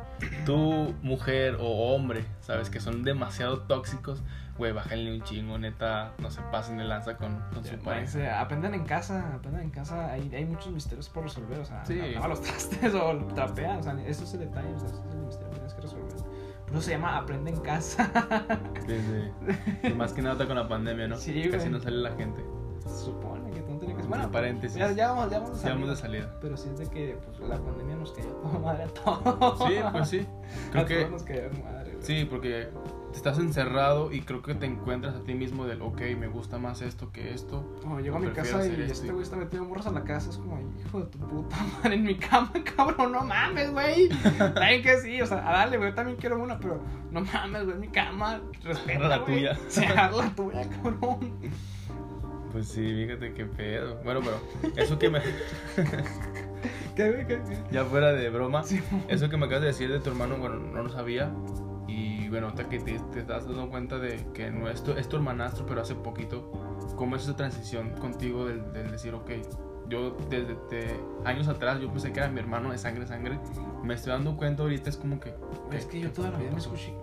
[0.44, 4.22] Tú, mujer o hombre, sabes que son demasiado tóxicos,
[4.58, 8.40] güey, bájenle un chingo, neta, no se pasen de lanza con, con su Ya, pareja.
[8.42, 11.98] aprendan en casa, aprendan en casa, hay, hay muchos misterios por resolver, o sea, Sí.
[12.28, 14.88] los trastes o trapean, o sea, eso es el detalle, o sea,
[16.72, 18.10] eso se llama aprende en casa.
[19.82, 21.16] Y más que nada con la pandemia, ¿no?
[21.16, 22.44] Sí, Casi no sale la gente.
[22.80, 24.76] Se supone que tú no tenías que Bueno, Bueno, paréntesis.
[24.78, 26.38] ya, ya vamos, ya vamos de Ya vamos de salida.
[26.40, 29.68] Pero sí es de que pues, la pandemia nos cayó madre a todos.
[29.68, 30.26] Sí, pues sí.
[30.72, 31.96] Creo a que todos nos cayó madre.
[32.00, 32.68] Sí, porque
[33.12, 36.80] estás encerrado y creo que te encuentras a ti mismo del, ok, me gusta más
[36.82, 37.64] esto que esto.
[37.82, 40.30] Como llego a mi casa y este y- güey está metido morras a la casa,
[40.30, 44.08] es como, hijo de tu puta madre, en mi cama, cabrón, no mames, güey.
[44.38, 47.64] Saben que sí, o sea, a darle, güey, yo también quiero una, pero no mames,
[47.64, 49.58] güey, en mi cama, respeta, la tuya.
[49.76, 51.32] Agarra la tuya, cabrón.
[52.52, 53.98] Pues sí, fíjate qué pedo.
[54.04, 55.20] Bueno, pero eso que me.
[57.70, 60.56] Ya fuera de broma, Sí, eso que me acabas de decir de tu hermano, bueno,
[60.56, 61.30] no lo sabía.
[62.32, 65.16] Bueno, ahorita que te, te estás dando cuenta de que no es tu, es tu
[65.16, 66.50] hermanastro, pero hace poquito,
[66.96, 69.32] ¿cómo es esa transición contigo del, del decir, ok,
[69.90, 73.38] yo desde años atrás yo pensé que era mi hermano de sangre, sangre,
[73.82, 75.34] me estoy dando cuenta ahorita, es como que...
[75.72, 76.94] Es que yo toda la vida me escogí,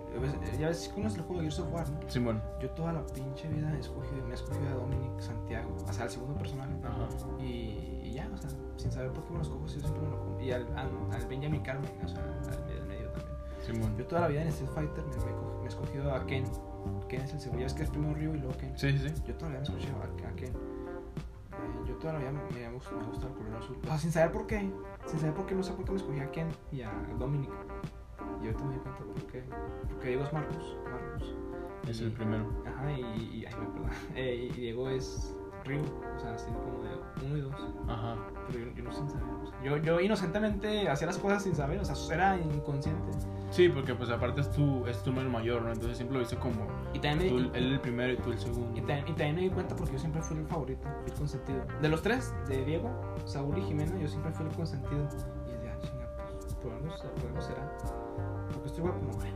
[0.58, 2.10] ya ves que conoces el juego de Gears of War, ¿no?
[2.10, 2.42] Simón.
[2.60, 6.06] Yo toda la pinche vida he escogido, me he escogido a Dominic Santiago, o sea,
[6.06, 6.72] el segundo personaje.
[6.82, 7.06] Ajá.
[7.40, 10.08] Y, y ya, o sea, sin saber por qué me los cojo, yo siempre me
[10.08, 10.40] lo.
[10.42, 12.99] Y al, al, al Benjamin Carmen, o sea, al medio,
[13.98, 15.16] Yo toda la vida en Street Fighter me,
[15.58, 16.44] me, he escogido a Ken.
[17.08, 18.76] Ken es el segundo, ya ves que es primero Ryu y luego Ken.
[18.78, 19.12] Sí, sí.
[19.26, 20.48] Yo toda la vida me he escogido a, a Ken.
[20.48, 23.76] Eh, yo toda la vida me, me, me ha gustado el color azul.
[23.82, 24.70] O sea, sin saber por qué.
[25.06, 27.50] Sin saber por qué, no sé por qué me escogí a Ken y a Dominic.
[28.42, 29.44] Y ahorita me di cuenta por qué.
[29.90, 30.76] Porque Diego es Marcus.
[30.84, 31.34] Marcus.
[31.88, 32.46] Es Y- el primero.
[32.66, 33.90] Ajá, y, y, ay, perdón.
[34.14, 35.80] Eh, y Diego es Ryu.
[36.16, 37.54] O sea, así como de uno y dos.
[37.88, 38.16] Ajá.
[38.48, 39.24] Pero yo, yo no sin saber.
[39.42, 41.78] o sea, yo, yo inocentemente hacía las cosas sin saber.
[41.80, 43.10] O sea, era inconsciente.
[43.50, 45.72] Sí, porque pues aparte es tu, es tu hermano mayor, ¿no?
[45.72, 48.38] Entonces siempre lo hice como Y también me, tú, él el primero y tú el
[48.38, 48.70] segundo.
[48.76, 51.64] y, también, y también me di cuenta porque yo siempre fui el favorito, el consentido.
[51.82, 52.90] De los tres, de Diego,
[53.24, 55.08] Saúl y Jimena, yo siempre fui el consentido.
[55.48, 56.08] Y de, ah, chinga,
[56.40, 57.76] pues por algo, por algo será.
[58.52, 59.30] Porque estoy guapo, no, güey.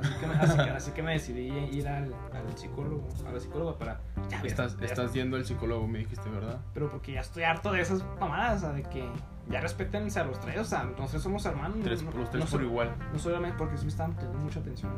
[0.00, 3.40] Así que, me- así, que, así que me decidí ir al, al psicólogo, a la
[3.40, 4.00] psicóloga para.
[4.28, 6.58] Ya, Estás, ya- estás yendo al psicólogo, me dijiste, ¿verdad?
[6.74, 9.08] Pero porque ya estoy harto de esas mamadas, o sea, de que
[9.50, 11.78] ya respétense a los tres, o sea, nosotros somos hermanos.
[11.82, 12.94] Tres, no, los tres no por so- igual.
[13.12, 14.92] No solamente porque sí me estaban teniendo mucha atención.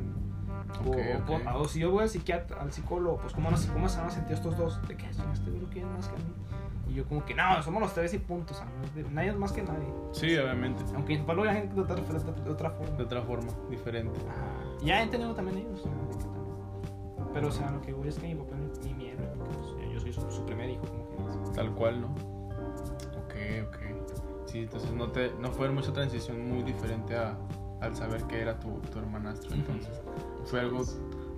[0.84, 0.96] O, Ok,
[1.56, 4.06] o- o si yo voy al psiquiatra, al psicólogo, pues ¿cómo, no, ¿cómo se van
[4.08, 4.80] a sentir estos dos?
[4.88, 6.24] De que "Ay, este lo quiere más que a mí.
[6.88, 9.36] Y yo como que no, somos los tres y punto, o sea, no nadie es
[9.36, 9.86] más que nadie.
[10.12, 10.82] Sí, obviamente.
[10.94, 12.96] Aunque en lo vean de otra, de otra- de otra forma.
[12.96, 14.18] De otra forma, diferente.
[14.28, 14.46] Ajá.
[14.82, 15.84] Ya he entendido también ellos.
[17.32, 19.92] Pero o sea, lo que voy es que mi papá es mi miedo, porque pues,
[19.92, 21.06] yo soy su, su primer hijo, como
[21.44, 21.52] que.
[21.54, 22.08] Tal cual, ¿no?
[22.08, 23.34] Ok,
[23.68, 23.76] ok.
[24.50, 27.36] Sí, entonces no, te, no fue mucha transición muy diferente a,
[27.80, 29.54] al saber que era tu, tu hermanastro.
[29.54, 29.90] Entonces
[30.44, 30.82] fue algo,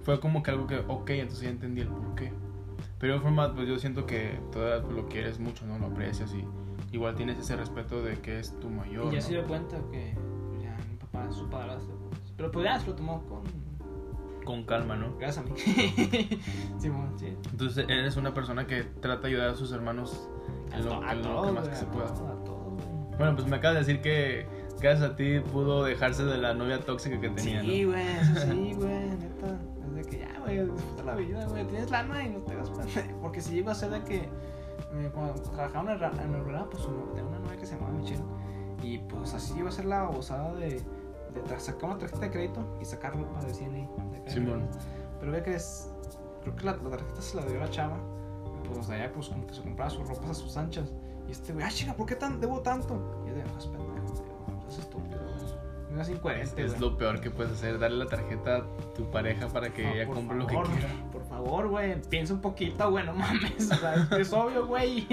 [0.02, 2.32] fue como que algo que, ok, entonces ya entendí el por qué.
[2.98, 5.78] Pero de forma, pues yo siento que todavía lo quieres mucho, ¿no?
[5.78, 6.44] Lo aprecias y
[6.94, 9.06] igual tienes ese respeto de que es tu mayor.
[9.06, 9.22] Y ya ¿no?
[9.22, 10.14] se dio cuenta que
[10.50, 11.94] pues, ya mi papá es su padrastro.
[12.08, 12.20] Pues.
[12.36, 13.42] Pero pues ya se lo tomó con.
[14.44, 15.16] Con calma, ¿no?
[15.18, 15.54] Gracias a mí.
[16.78, 17.36] Simón, sí.
[17.50, 20.28] Entonces eres una persona que trata de ayudar a sus hermanos
[20.72, 22.06] en lo, to- en lo que más que se pueda.
[22.06, 22.51] A todos, güey.
[23.18, 24.46] Bueno, pues me acabas de decir que
[24.80, 27.90] gracias a ti pudo dejarse de la novia tóxica que tenía, Sí, ¿no?
[27.92, 29.60] güey, eso sí, güey, neta.
[29.86, 31.64] Es de que ya, güey, disfruta la vida, güey.
[31.66, 33.18] Tienes lana y no te pendejo.
[33.22, 34.16] Porque si iba a ser de que.
[34.16, 36.02] eh, cuando trabajaba en
[36.34, 36.82] el, programa, pues
[37.14, 38.22] tenía una novia que se llamaba Michelle.
[38.82, 42.78] Y pues así iba a ser la babosada de, de sacar una tarjeta de crédito
[42.80, 43.88] y sacar ropa de CNA.
[44.10, 44.30] de acá.
[44.30, 44.68] Simón.
[45.20, 45.88] Pero ve que es.
[46.42, 47.96] Creo que la, la tarjeta se la dio la chava.
[48.74, 50.92] Pues allá, pues como que se compraba sus ropas a sus anchas.
[51.28, 53.22] Y este güey, ah, chica, ¿por qué tan, debo tanto?
[53.24, 55.32] Y yo de, no, es pendejo, es estúpido, güey.
[55.92, 58.62] No es incoherente, Es lo peor que puedes hacer, darle la tarjeta a
[58.94, 60.88] tu pareja para que No, ella compre lo que favor, quiera.
[61.12, 63.70] Por favor, güey, piensa un poquito, güey, no mames.
[63.70, 65.06] O sea, es, es obvio, güey.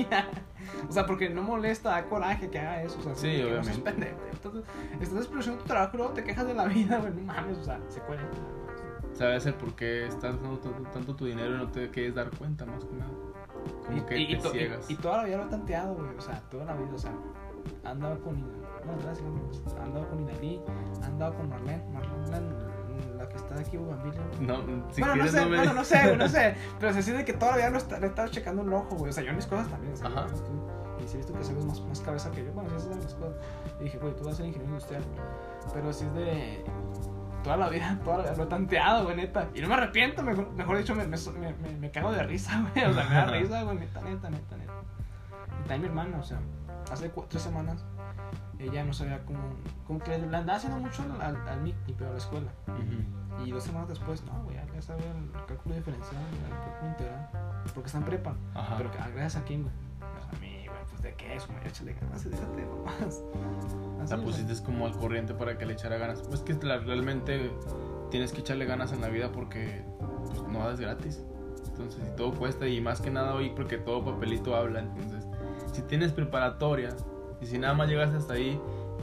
[0.90, 2.98] o sea, porque no molesta, da coraje que haga eso.
[3.00, 3.72] O sea, Sí, que no obviamente.
[3.74, 4.18] seas pendejo.
[4.32, 4.64] Entonces,
[5.02, 7.58] estás desperdiciando tu trabajo luego te quejas de la vida, güey, no mames.
[7.58, 8.26] O sea, se cuenta.
[9.14, 12.30] Sabes el por qué estás dando tanto, tanto tu dinero y no te quieres dar
[12.32, 13.12] cuenta, más que nada.
[13.86, 14.90] Como que te to- ciegas.
[14.90, 16.16] y toda la vida lo he tanteado, güey.
[16.18, 17.12] O sea, toda la vida, o sea,
[17.84, 18.36] andaba con.
[18.42, 19.84] Güey.
[19.84, 20.62] andaba con Inalí,
[21.04, 21.84] andaba con Marlene.
[21.92, 24.22] Marlene, la, la que está aquí, Bugambilla.
[24.42, 24.58] No,
[24.92, 25.58] si bueno, no sé, no me...
[25.58, 26.56] bueno, no sé, güey, no sé.
[26.80, 29.10] Pero se siente que todavía lo está, le estaba checando un ojo, güey.
[29.10, 29.94] O sea, yo en mis cosas también.
[29.94, 30.28] o sea, Ajá.
[31.04, 32.52] Y sí he visto que sabes más, más cabeza que yo.
[32.54, 33.36] Bueno, sí es de las cosas.
[33.80, 35.04] Y dije, güey, tú vas a ser ingeniero industrial.
[35.74, 36.64] Pero si es de.
[37.44, 39.48] Toda la vida, toda la vida lo he tanteado, güey, neta.
[39.54, 41.18] Y no me arrepiento, mejor, mejor dicho, me, me,
[41.54, 42.86] me, me cago de risa, güey.
[42.86, 44.74] O sea, me da risa, güey, neta, neta, neta, neta.
[45.64, 46.40] Y también mi hermana, o sea,
[46.92, 47.86] hace tres semanas,
[48.60, 49.40] ella no sabía cómo.
[49.88, 52.52] Como que le andaba haciendo mucho al, al, MIC, pero a la escuela.
[52.68, 53.46] Ujú.
[53.46, 57.30] Y dos semanas después, no, güey, ya- sabía el cálculo diferencial, el cálculo integral.
[57.74, 58.36] Porque está en prepa.
[58.54, 58.76] Ajá.
[58.78, 59.74] Pero ah, gracias a quién, güey.
[61.02, 62.68] De qué es, güey, échale ganas déjate.
[64.02, 66.22] Así, La pusiste como al corriente para que le echara ganas.
[66.22, 67.52] Pues que la- realmente
[68.12, 69.84] tienes que echarle ganas en la vida porque
[70.26, 71.24] pues, no es gratis.
[71.70, 74.80] Entonces, si todo cuesta y más que nada hoy porque todo papelito habla.
[74.82, 75.26] Entonces,
[75.74, 76.90] si tienes preparatoria
[77.42, 78.60] y si nada más llegas hasta ahí,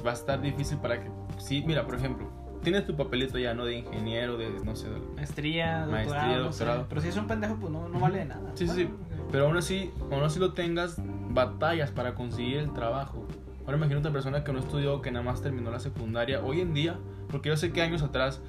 [0.06, 1.10] va a estar difícil para que...
[1.38, 2.28] Sí, mira, por ejemplo,
[2.62, 3.64] tienes tu papelito ya, ¿no?
[3.64, 6.64] De ingeniero, de, no sé, de- Maestría, Maestría, doctorado, no sé.
[6.64, 6.86] doctorado.
[6.88, 8.50] Pero si es un pendejo, pues no, no vale de nada.
[8.54, 9.15] Sí, sí, Bueno, ok.
[9.30, 10.96] Pero aún así, aún así lo tengas,
[11.30, 13.26] batallas para conseguir el trabajo.
[13.64, 16.42] Ahora imagina otra persona que no estudió, que nada más terminó la secundaria.
[16.42, 16.96] Hoy en día,
[17.30, 18.40] porque yo sé que años atrás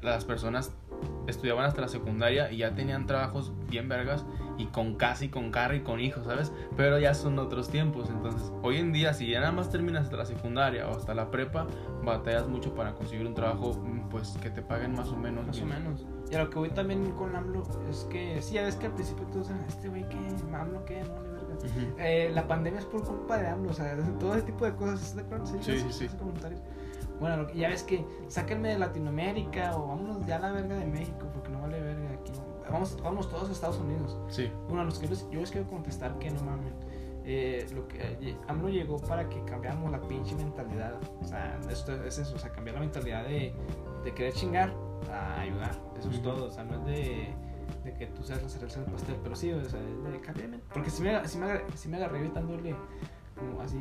[0.00, 0.72] las personas
[1.26, 4.24] estudiaban hasta la secundaria y ya tenían trabajos bien vergas
[4.58, 6.52] y con casa y con carro y con hijos, ¿sabes?
[6.76, 8.08] Pero ya son otros tiempos.
[8.10, 11.30] Entonces, hoy en día, si ya nada más terminas hasta la secundaria o hasta la
[11.30, 11.66] prepa,
[12.04, 15.46] batallas mucho para conseguir un trabajo, mm, pues que te paguen más o menos.
[15.46, 16.06] Más o menos.
[16.32, 18.94] Y a lo que voy también con AMLO es que, sí, ya ves que al
[18.94, 20.16] principio todos decían, este güey, ¿qué?
[20.56, 21.02] ¿AMLO qué?
[21.04, 21.54] No, le verga.
[21.56, 21.94] Ujú.
[21.98, 25.00] Eh, la pandemia es por culpa de AMLO, o sea, todo ese tipo de cosas,
[25.02, 25.44] ¿estás de acuerdo?
[25.46, 26.06] Sí, sí, sí.
[26.06, 26.62] hace comentarios.
[27.20, 30.86] Bueno, que- ya ves que sáquenme de Latinoamérica o vámonos ya a la verga de
[30.86, 32.32] México, porque no vale verga aquí.
[32.70, 34.18] Vamos, vamos todos a Estados Unidos.
[34.28, 34.50] Sí.
[34.68, 36.72] Bueno, los que les- yo les quiero contestar que no mamen.
[37.24, 40.94] Eh, lo que eh, AMLO llegó para que cambiáramos la pinche mentalidad.
[41.20, 43.54] O sea, esto es eso, o sea, cambiar la mentalidad de,
[44.02, 44.72] de querer chingar
[45.10, 45.72] a ayudar.
[45.98, 47.34] Eso es todo, o sea, no es de,
[47.84, 50.48] de que tú seas la cereza del pastel, pero sí, o sea, es de cambiar.
[50.48, 52.74] men- Porque si me, si me, agarré, si me agarré gritándole
[53.36, 53.78] como así,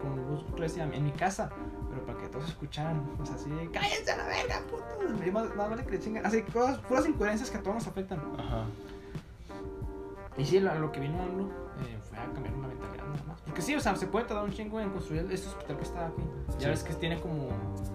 [0.00, 1.50] con luz recia en mi casa,
[1.90, 5.26] pero para que todos escucharan, o sea, así de cállense a la verga, putos.
[5.26, 6.24] Y Más, más vale que le chingan.
[6.24, 8.20] Así, cosas, puras incoherencias que a todos nos afectan.
[8.38, 8.64] Ajá.
[10.36, 11.26] Y sí, lo, lo que vino fue
[12.22, 13.40] a cambiar una mentalidad nada más.
[13.42, 16.06] Porque sí, o sea, se puede tardar un chingo en construir este hospital que está
[16.06, 16.22] aquí.
[16.54, 16.66] Ya Sí.
[16.68, 17.48] ves que tiene como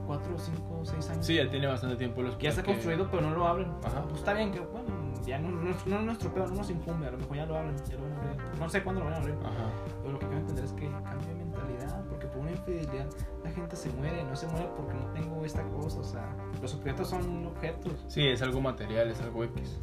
[0.08, 1.26] 4, 5, 6 años.
[1.26, 3.72] Sí, ya tiene bastante tiempo Que ya está hospital construido, pero no lo abren.
[3.84, 4.02] Ajá.
[4.04, 4.88] Pues está bien, que bueno,
[5.26, 7.08] ya no, no, no pedo, no nos incumbe.
[7.08, 8.60] A lo mejor ya lo abren, ya lo van a abrir.
[8.60, 9.36] No sé cuándo lo van a abrir.
[9.44, 9.70] Ajá.
[10.02, 12.04] Pero lo que quiero entender es que cambie de mentalidad.
[12.10, 13.06] Porque por una infidelidad
[13.44, 14.24] la gente se muere.
[14.24, 16.00] No se muere porque no tengo esta cosa.
[16.00, 18.04] O sea, los objetos son objetos.
[18.08, 19.80] Sí, es algo material, es algo X.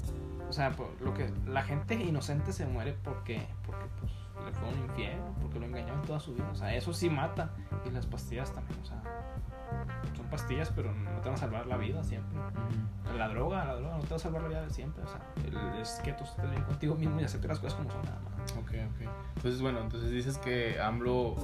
[0.49, 4.13] O sea, lo que la gente inocente se muere porque, porque pues,
[4.45, 6.49] le fue un infiel, porque lo engañaron toda su vida.
[6.51, 7.51] O sea, eso sí mata.
[7.87, 9.03] Y las pastillas también, o sea,
[10.17, 12.39] son pastillas, pero no te van a salvar la vida siempre.
[13.17, 15.03] La droga, la droga no te va a salvar la vida siempre.
[15.03, 17.91] O sea, el- es que tú estés bien contigo mismo y aceptes las cosas como
[17.91, 18.53] son nada más.
[18.53, 19.09] Ok, ok.
[19.37, 21.37] Entonces, bueno, entonces dices que AMLO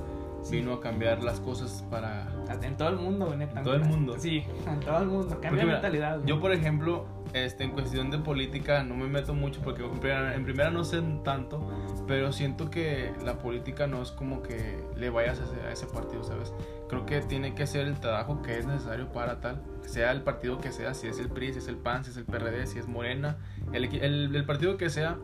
[0.51, 2.27] vino a cambiar las cosas para...
[2.63, 3.59] En todo el mundo, güey, neta.
[3.59, 4.15] En todo el mundo.
[4.19, 5.29] Sí, en todo el mundo.
[5.31, 6.17] Cambia Porque, mira, mentalidad.
[6.17, 6.29] güey.
[6.29, 10.35] Yo, por ejemplo, este, en cuestión de política no me meto mucho porque en primera,
[10.35, 11.71] en primera no sé tanto,
[12.07, 16.25] pero siento que la política no es como que le vayas a ese, ese partido,
[16.25, 16.53] ¿sabes?
[16.89, 20.59] Creo que tiene que ser el trabajo que es necesario para tal, sea el partido
[20.59, 22.79] que sea, si es el PRI, si es el PAN, si es el PRD, si
[22.79, 23.39] es Morena,
[23.73, 25.19] el, el, el partido que sea,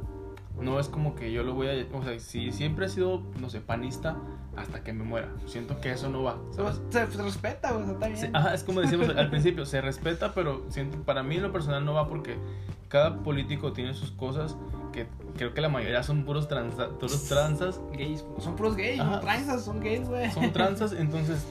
[0.60, 1.96] no es como que yo lo voy a...
[1.96, 4.16] O sea, si siempre he sido, no sé, panista
[4.56, 6.36] hasta que me muera, siento que eso no va.
[6.90, 8.18] Se, se respeta, o sea, está bien.
[8.18, 11.52] Sí, ajá, es como decimos al principio, se respeta, pero siento, para mí en lo
[11.52, 12.36] personal no va porque
[12.88, 14.56] cada político tiene sus cosas
[14.92, 19.10] que creo que la mayoría son puros, tranza, puros tranzas, Gays, son puros gays, Ajá.
[19.12, 20.30] no transas, son gays, güey.
[20.30, 21.46] son tranzas, entonces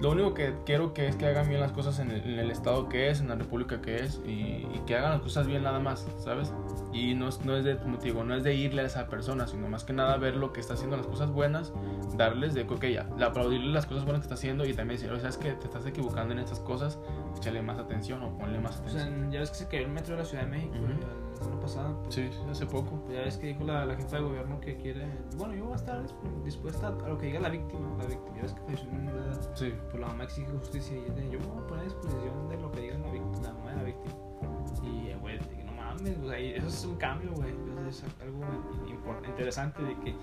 [0.00, 2.50] lo único que quiero que es que hagan bien las cosas en el, en el
[2.50, 4.30] estado que es, en la república que es y,
[4.74, 6.52] y que hagan las cosas bien nada más, ¿sabes?
[6.92, 9.08] Y no es, no es de, como te digo, no es de irle a esa
[9.08, 11.72] persona, sino más que nada ver lo que está haciendo las cosas buenas,
[12.16, 15.10] darles de, ok, ya, le aplaudirle las cosas buenas que está haciendo y también decir,
[15.12, 16.98] oye, ¿sabes que Te estás equivocando en estas cosas,
[17.36, 19.30] échale más atención o ponle más O sea, atención.
[19.30, 20.84] ya ves que se cayó el metro de la Ciudad de México Ujú.
[20.86, 20.96] güey,
[21.40, 22.02] la semana pasada.
[22.02, 23.02] pues, Sí, hace poco.
[23.10, 25.06] Ya ves que dijo la, la jefa de gobierno que quiere.
[25.36, 26.02] Bueno, yo voy a estar
[26.44, 27.96] dispuesta a lo que diga la víctima.
[27.98, 29.50] La víctima, ya ves que falleció una menor de edad.
[29.54, 29.74] Sí.
[29.90, 32.56] Pues la mamá exige justicia y ella, yo me voy a poner a disposición de
[32.58, 34.14] lo que diga la, víctima, la mamá de la víctima.
[34.82, 37.50] Y, eh, güey, no mames, o sea, eso es un cambio, güey.
[37.88, 38.44] Eso Es algo
[39.26, 40.14] interesante de que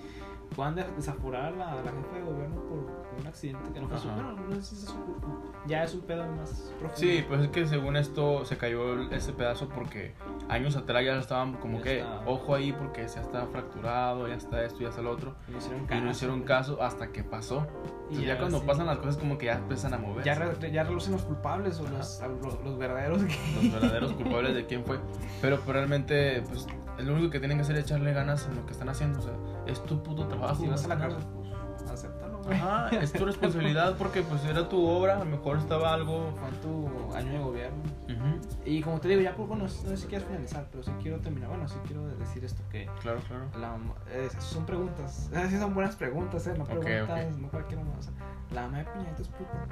[0.54, 2.78] puedan de- desaforar a la, la jefa de gobierno por
[3.20, 4.08] un accidente que no fue su.
[4.08, 5.28] Bueno, no sé si es su culpa.
[5.66, 6.94] Ya es un pedo más profundo.
[6.96, 10.14] Sí, pues es que según esto se cayó ese pedazo porque
[10.48, 12.22] años atrás ya estaban como Ya que, está.
[12.26, 15.34] ojo ahí porque ya está fracturado, ya está esto, ya está lo otro.
[15.48, 16.04] Y no hicieron Y caso.
[16.04, 17.66] no hicieron caso hasta que pasó.
[18.04, 18.64] Entonces ya, cuando sí.
[18.66, 20.24] pasan las cosas como que ya empiezan a moverse.
[20.24, 23.20] Ya, re- ya relucen los culpables o los, los, los verdaderos.
[23.22, 24.98] Los verdaderos culpables de quién fue.
[25.42, 26.66] Pero, pero realmente, pues,
[26.98, 29.18] lo único que tienen que hacer es echarle ganas en lo que están haciendo.
[29.18, 29.32] O sea,
[29.68, 30.56] es tu puto trabajo.
[30.62, 31.30] si vas a la más cárcel,
[31.78, 32.56] pues acéptalo, güey.
[32.58, 36.32] Ajá, es tu responsabilidad porque pues era tu obra, a lo mejor estaba algo...
[36.40, 37.82] Fue tu año de gobierno.
[38.08, 40.90] Ujú, Y como te digo, ya, pues bueno, no sé si quieres finalizar, pero sí
[41.02, 41.48] quiero terminar.
[41.50, 43.44] Bueno, sí quiero decir esto: que Claro, claro.
[43.60, 43.76] la,
[44.10, 45.30] eh, son preguntas.
[45.34, 46.54] Eh, sí, son buenas preguntas, ¿eh?
[46.56, 47.38] No preguntas, ok.
[47.40, 47.92] no cualquier mamá.
[47.98, 48.12] O sea,
[48.52, 49.66] la mamá de Piñato es puta.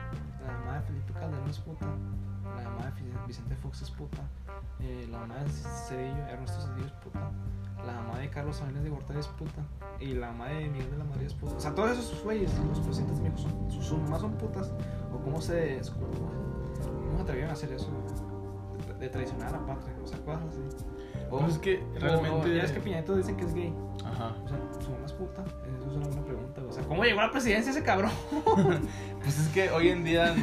[0.47, 1.87] La mamá de Felipe Calderón es puta.
[2.62, 4.23] La mamá de Vicente Fox es puta.
[4.81, 7.31] eh, la mamá de Cedillo, Ernesto Cedillo es puta.
[7.87, 9.62] La mamá de Carlos Salinas de Gortari es puta.
[10.01, 11.55] Y la mamá de Miguel de la Madrid es puta.
[11.57, 14.73] O sea, todos esos güeyes, los presidentes de México, son, son, más son putas.
[15.14, 15.81] O cómo se.
[15.95, 16.07] Cómo,
[17.07, 17.88] cómo se atrevieron a hacer eso.
[18.88, 19.95] De, de traicionar a la patria.
[20.03, 20.61] O sea, cosas así.
[21.31, 22.81] O, Pues es que realmente- o ya es que
[23.16, 23.75] dicen que es gay.
[24.12, 24.35] Ajá.
[24.45, 25.42] O sea, su mamá es puta.
[25.42, 26.61] Eso es una buena pregunta.
[26.69, 28.11] O sea, ¿cómo llegó a la presidencia ese cabrón?
[29.27, 30.37] Pues es que hoy en día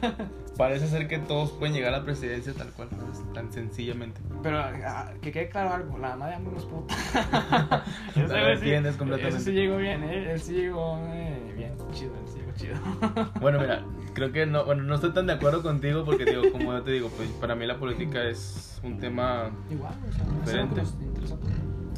[0.58, 3.32] parece ser que todos pueden llegar a la presidencia tal cual, ¿sabes?
[3.32, 4.20] tan sencillamente.
[4.42, 6.94] Pero ah, que quede claro algo, la mamá de AMLO no es puta.
[8.14, 9.36] Güey sí- entiendes completamente.
[9.40, 10.32] Ese sí llegó bien, ¿eh?
[10.32, 13.30] Él sí llegó eh, bien, chido, él sí llegó chido.
[13.40, 16.72] Bueno, mira, creo que no, bueno, no estoy tan de acuerdo contigo porque digo, como
[16.74, 20.82] yo te digo, pues para mí la política es un tema Igual, o sea, Diferente.
[20.82, 21.36] nos interesa.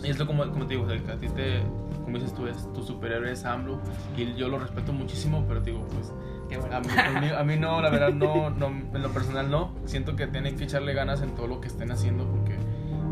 [0.05, 1.61] Y es lo como, como te digo, o sea, que a ti te,
[2.05, 3.81] como dices tú, es tu superhéroe es AMLO
[4.17, 6.13] y yo lo respeto muchísimo, pero te digo, pues
[6.61, 6.77] bueno.
[6.77, 9.73] a mí, a mí- a mí no, la verdad no, no, en lo personal no,
[9.85, 12.57] siento que tienen que echarle ganas en todo lo que estén haciendo porque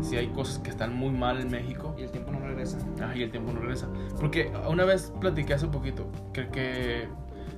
[0.01, 2.77] si hay cosas que están muy mal en México Y el tiempo no regresa.
[3.01, 3.87] ah, y el tiempo no regresa.
[4.19, 7.07] Porque una vez platiqué hace poquito que, que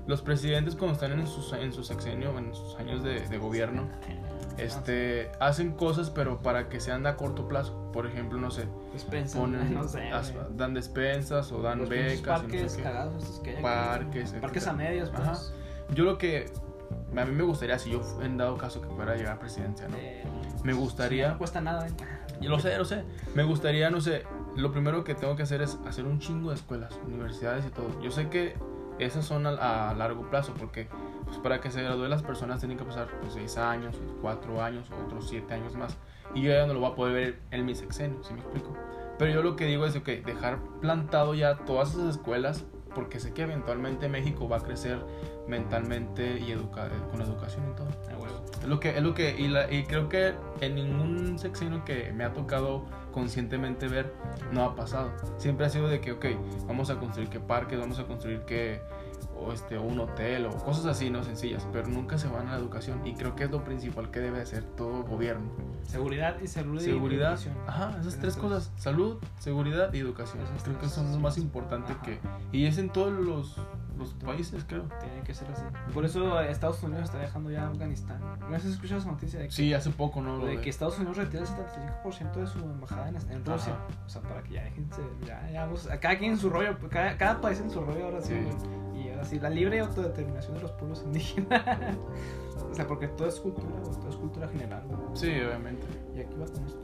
[0.07, 3.83] los presidentes cuando están en sus, en su sexenio, en sus años de, de gobierno,
[4.63, 7.89] este, hacen cosas pero para que sean a corto plazo.
[7.93, 10.09] Por ejemplo, no sé, Despensa, ponen, no sé.
[10.11, 12.13] as- dan despensas o dan Los becas.
[12.13, 13.63] y no parques sé cagados que hay aquí.
[13.63, 15.23] Parques, Parques a medias, Ajá.
[15.33, 15.53] pues.
[15.95, 16.45] Yo lo que
[17.15, 19.87] a mí me gustaría, si yo en dado caso que fuera a llegar a presidencia,
[19.87, 19.97] ¿no?
[19.97, 20.23] Eh,
[20.63, 21.91] Me gustaría- No cuesta nada, ¿eh?
[22.41, 23.03] Yo lo sé, lo sé.
[23.35, 24.23] Me gustaría, no sé,
[24.55, 27.99] lo primero que tengo que hacer es hacer un chingo de escuelas, universidades y todo.
[28.01, 28.55] Yo sé que
[28.97, 30.87] esas son a, a largo plazo porque
[31.29, 34.85] pues, para que se gradúen las personas tienen que pasar pues, 6 años, 4 años,
[35.05, 35.97] otros 7 años más.
[36.35, 38.75] Y yo ya no lo voy a poder ver en mi sexenio, ¿sí me explico?
[39.17, 42.65] Pero yo lo que digo es, ok, dejar plantado ya todas esas escuelas
[42.95, 44.97] porque sé que eventualmente México va a crecer
[45.47, 47.87] mentalmente y educa con educación y todo.
[48.61, 52.11] Es lo que, es lo que y, la- y creo que en ningún sexenio que
[52.13, 54.13] me ha tocado conscientemente ver
[54.51, 55.11] no ha pasado.
[55.37, 56.25] Siempre ha sido de que, ok,
[56.67, 58.81] vamos a construir que parques, vamos a construir que
[59.35, 62.57] o este, un hotel o cosas así, no sencillas, pero nunca se van a la
[62.57, 65.49] educación y creo que es lo principal que debe hacer todo gobierno.
[65.83, 67.55] Seguridad y salud y Seguridad, educación.
[67.67, 70.43] ajá, esas tres cosas, salud, seguridad y educación.
[70.43, 72.01] Esas Creo que son lo más importante ajá.
[72.01, 72.19] que...
[72.51, 73.57] Y es en todos los,
[73.97, 74.83] los países, creo.
[74.99, 75.63] Tiene que ser así.
[75.93, 78.19] Por eso eh, Estados Unidos está dejando ya Afganistán.
[78.49, 80.39] ¿No has escuchado esa noticia de que, Sí, hace poco, ¿no?
[80.45, 83.73] De de- que Estados Unidos retira el 75% de su embajada en, en Rusia?
[83.73, 83.87] Ajá.
[84.05, 85.01] O sea, para que ya déjense.
[85.25, 86.77] Ya, ya, vamos- cada quien en su rollo.
[86.89, 88.35] Cada, cada país en su rollo ahora sí.
[88.35, 88.67] Sí.
[89.19, 89.21] Güey.
[89.21, 91.63] Y ahora sí, la libre autodeterminación de los pueblos indígenas.
[92.71, 94.83] o sea, porque todo es cultura, güey, todo es cultura general.
[94.87, 94.99] güey.
[95.13, 95.87] Sí, obviamente.
[96.15, 96.79] Y aquí va con esto.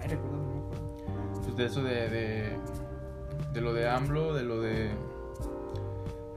[0.00, 1.42] Ay, recuerdo, no me acuerdo.
[1.44, 2.56] pues de eso de, de,
[3.52, 4.90] de lo de AMLO, de lo de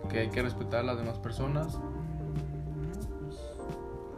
[0.10, 1.78] que hay que respetar a las demás personas.
[1.78, 3.38] Mm, pues,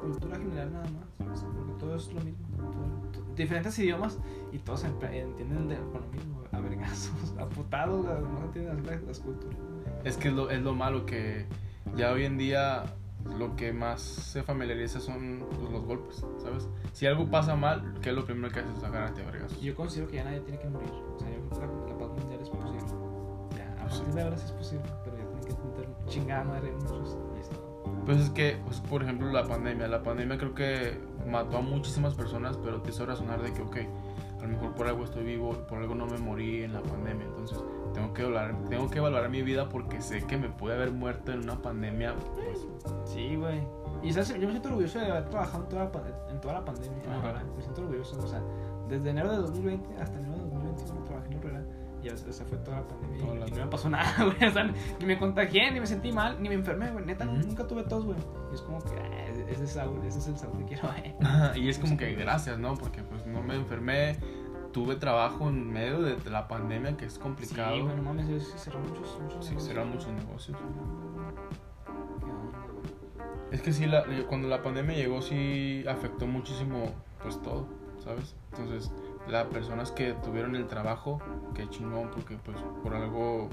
[0.02, 1.56] cultura general nada más, ¿sabes?
[1.56, 2.40] porque todo es lo mismo.
[2.58, 4.20] todo- to- diferentes idiomas
[4.52, 9.20] y todos entienden de, con lo mismo, a vergazos, a putados, no entienden las, las
[9.20, 9.58] culturas.
[10.04, 11.46] Es que es lo, es lo malo que
[11.96, 12.86] ya hoy en día
[13.38, 16.68] lo que más se familiariza son pues, los golpes, ¿sabes?
[16.94, 18.78] Si algo pasa mal, ¿qué es lo primero que haces?
[18.78, 19.22] Es agarrarte.
[19.62, 20.90] Y yo considero que ya nadie tiene que morir.
[20.90, 22.80] O sea, yo creo que la, paz mundial es posible.
[23.56, 26.72] Ya, a partir de ahora sí es posible, pero ya tienen que meter chingada madre
[26.72, 27.72] muchos y es todo.
[28.06, 29.88] Pues es que, pues, por ejemplo, la pandemia.
[29.88, 30.98] La pandemia creo que
[31.30, 33.78] mató a muchísimas personas, pero te hizo razonar de que, ok,
[34.40, 37.26] a lo mejor por algo estoy vivo, por algo no me morí en la pandemia.
[37.28, 37.60] Entonces,
[37.94, 41.32] tengo que valorar, tengo que valorar mi vida porque sé que me pude haber muerto
[41.32, 42.16] en una pandemia.
[42.36, 42.68] Pues,
[43.06, 43.62] Sí, güey.
[44.04, 44.30] Y ¿sabes?
[44.30, 47.18] yo me siento orgulloso de haber trabajado en toda la, en toda la pandemia.
[47.20, 47.44] Horrera.
[47.56, 48.42] Me siento orgulloso, o sea,
[48.88, 51.64] desde enero de 2020 hasta enero de 2021 trabajé en Horrera.
[52.04, 54.12] Y o sea, fue toda la pandemia Toda y, la- y no me pasó nada,
[54.26, 54.50] güey.
[54.50, 54.64] O sea,
[55.00, 57.06] ni me contagié, ni me sentí mal, ni me enfermé, güey.
[57.06, 57.36] Neta, Ujú.
[57.48, 58.18] nunca tuve tos, güey.
[58.52, 61.16] Y es como que, ah, ese, es el ese es el sabor que quiero, eh.
[61.60, 62.74] y es como que gracias, ¿no?
[62.74, 64.18] Porque pues no me enfermé,
[64.72, 67.76] tuve trabajo en medio de la pandemia que es complicado.
[67.76, 69.64] Sí, güey, no mames, cerraron muchos, muchos Sí, negocios.
[69.64, 70.58] serán muchos negocios.
[73.52, 77.68] Es que sí, la- cuando la pandemia llegó sí afectó muchísimo pues todo,
[78.04, 78.36] ¿sabes?
[78.52, 78.92] Entonces,
[79.28, 81.20] las personas que tuvieron el trabajo,
[81.54, 83.50] qué chingón, porque pues por algo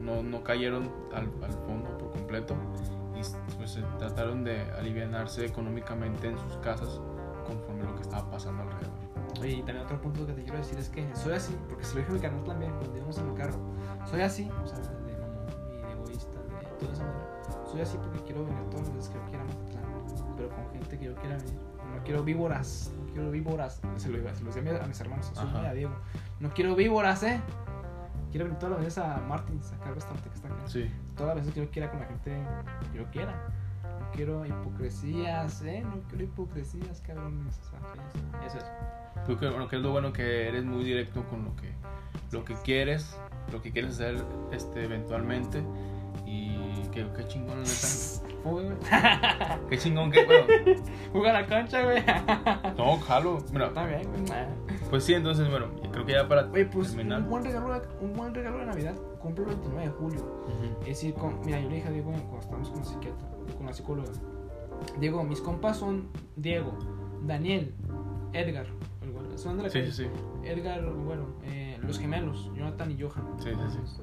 [0.00, 2.54] no, no cayeron al, al fondo por completo
[3.16, 7.00] y pues trataron de alivianarse económicamente en sus casas
[7.46, 8.87] conforme lo que estaba pasando alrededor.
[9.40, 11.94] Oye, y también otro punto que te quiero decir es que soy así, porque se
[11.94, 13.58] lo dije a mi canal también cuando íbamos en el carro.
[14.06, 17.26] Soy así, o sea, de mamón y de egoísta, de toda esa manera.
[17.70, 19.84] Soy así porque quiero venir todas las veces que yo quiera a Mazatlán,
[20.36, 21.58] pero con gente que yo quiera venir.
[21.94, 23.80] No quiero víboras, no quiero víboras.
[23.96, 25.92] Se lo, se lo decía a mis- hermanos, a y a Diego.
[26.40, 27.40] No quiero víboras, eh.
[28.30, 30.56] Quiero venir todas las veces a Martins, acá al restaurante que está acá.
[30.66, 30.90] Sí.
[31.16, 32.36] Todas las veces que yo quiera con la gente
[32.92, 33.32] que yo quiera.
[34.08, 35.82] No quiero hipocresías, eh.
[35.84, 37.58] No quiero hipocresías, cabrones.
[37.58, 38.64] O sea, eso es.
[39.24, 41.72] Creo que, bueno, que es lo bueno que eres muy directo con lo que,
[42.30, 43.18] lo que quieres,
[43.52, 45.62] lo que quieres hacer este, eventualmente.
[46.26, 46.56] Y
[46.92, 47.86] que, qué chingón, neta.
[48.44, 48.76] Uy, güey.
[49.68, 50.46] Qué chingón que, bueno,
[51.12, 52.02] Juega la cancha, güey.
[52.76, 53.38] no, jalo.
[53.52, 54.24] Mira, Está bien, güey.
[54.90, 57.22] Pues sí, entonces, bueno, creo que ya para Oye, pues terminar.
[57.22, 60.20] un buen, regalo de, un buen regalo de Navidad cumple el 29 de julio.
[60.82, 63.66] Es decir, con, mira, yo le dije a Diego cuando estábamos con la psiquiatra, con
[63.66, 64.10] la psicóloga.
[65.00, 66.72] Diego, mis compas son Diego,
[67.26, 67.74] Daniel,
[68.32, 68.66] Edgar.
[69.02, 70.06] el Son de la Sí, sí, sí.
[70.44, 73.24] Edgar, bueno, eh, los gemelos, Jonathan y Johan.
[73.38, 74.02] Sí, sí, sí.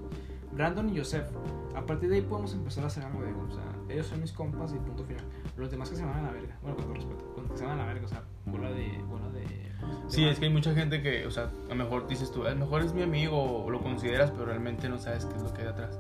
[0.52, 1.28] Brandon y Joseph.
[1.76, 3.42] A partir de ahí podemos empezar a hacer algo, Diego.
[3.48, 5.24] O sea, ellos son mis compas y punto final.
[5.58, 6.58] Los demás que se van a la verga.
[6.62, 7.34] Bueno, con todo respeto.
[7.36, 8.98] Con que se van a la verga, o sea, bola de.
[9.10, 9.65] Bola de, de
[10.08, 12.52] Sí, es que hay mucha gente que, o sea, a lo mejor dices tú, a
[12.52, 15.54] lo mejor es mi amigo o lo consideras, pero realmente no sabes qué es lo
[15.54, 16.00] que hay detrás.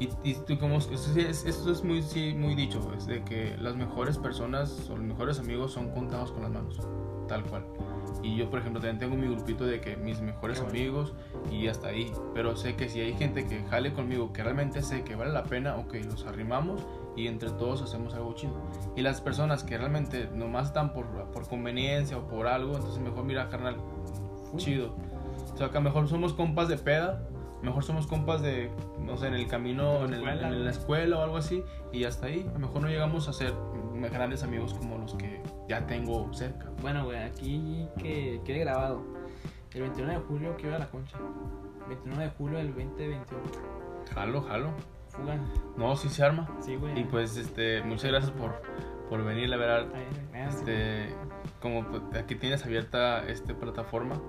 [0.00, 3.24] Y, y tú como, eso sí es, esto es muy, sí, muy dicho, es de
[3.24, 6.80] que las mejores personas o los mejores amigos son contados con las manos,
[7.26, 7.64] tal cual.
[8.22, 10.70] Y yo, por ejemplo, también tengo mi grupito de que mis mejores bueno.
[10.70, 11.14] amigos
[11.50, 12.12] y hasta ahí.
[12.34, 15.44] Pero sé que si hay gente que jale conmigo, que realmente sé que vale la
[15.44, 16.80] pena, ok, los arrimamos
[17.18, 18.52] y entre todos hacemos algo chido.
[18.96, 23.24] Y las personas que realmente nomás están por, por conveniencia o por algo, entonces mejor
[23.24, 23.76] mira, carnal,
[24.56, 24.94] chido.
[25.54, 27.26] O sea, que mejor somos compas de peda,
[27.62, 30.70] mejor somos compas de, no sé, en el camino, en, el- la escuela, en la
[30.70, 31.62] escuela o algo así,
[31.92, 32.46] y hasta ahí.
[32.48, 33.52] A lo mejor no llegamos a ser
[34.12, 36.70] grandes amigos como los que ya tengo cerca.
[36.82, 39.02] Bueno, güey, aquí que quede grabado.
[39.74, 41.16] El 21 de julio quiero ir a la concha.
[41.88, 43.42] 29 de julio del 2021.
[44.14, 44.70] Jalo, jalo.
[45.20, 45.36] Fuga.
[45.76, 46.48] No, sí se arma.
[46.60, 47.00] Sí, güey.
[47.00, 48.60] Y pues, este, muchas gracias por,
[49.08, 49.86] por venir, la verdad.
[49.94, 51.14] Ahí, ahí, ahí, Este,
[51.60, 54.20] como pues, aquí tienes abierta esta plataforma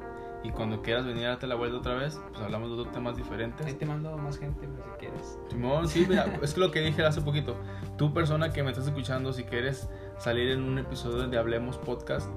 [0.43, 3.15] y cuando quieras venir a darte la vuelta otra vez, pues hablamos de otros temas
[3.15, 3.77] Ahí diferentes.
[3.77, 5.39] te mando más gente, güey, si quieres.
[5.49, 7.57] Simón, sí, mira, es lo que dije hace poquito.
[7.97, 12.29] Tú, persona que me estás escuchando, si quieres salir en un episodio de Hablemos Podcast,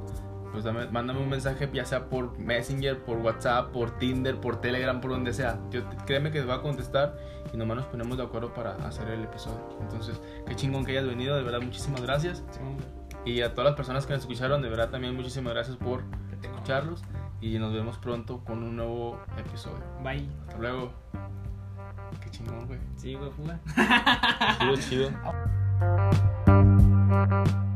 [0.53, 5.01] pues dame- mándame un mensaje, ya sea por Messenger, por WhatsApp, por Tinder, por Telegram,
[5.01, 5.59] por donde sea.
[5.71, 7.17] Yo créeme que te va a contestar
[7.53, 9.79] y nomás nos ponemos de acuerdo para hacer el episodio.
[9.81, 12.45] Entonces, qué chingón que hayas venido, de verdad, muchísimas gracias.
[13.25, 16.03] Y a todas las personas que nos escucharon, de verdad también muchísimas gracias por
[16.43, 17.03] escucharlos
[17.41, 19.83] y nos vemos pronto con un nuevo episodio.
[20.03, 20.29] Bye.
[20.49, 20.93] Hasta luego.
[22.23, 22.79] Qué chingón, güey.
[22.97, 23.59] Sí, güey, fuga.
[24.59, 25.11] Chido, chido.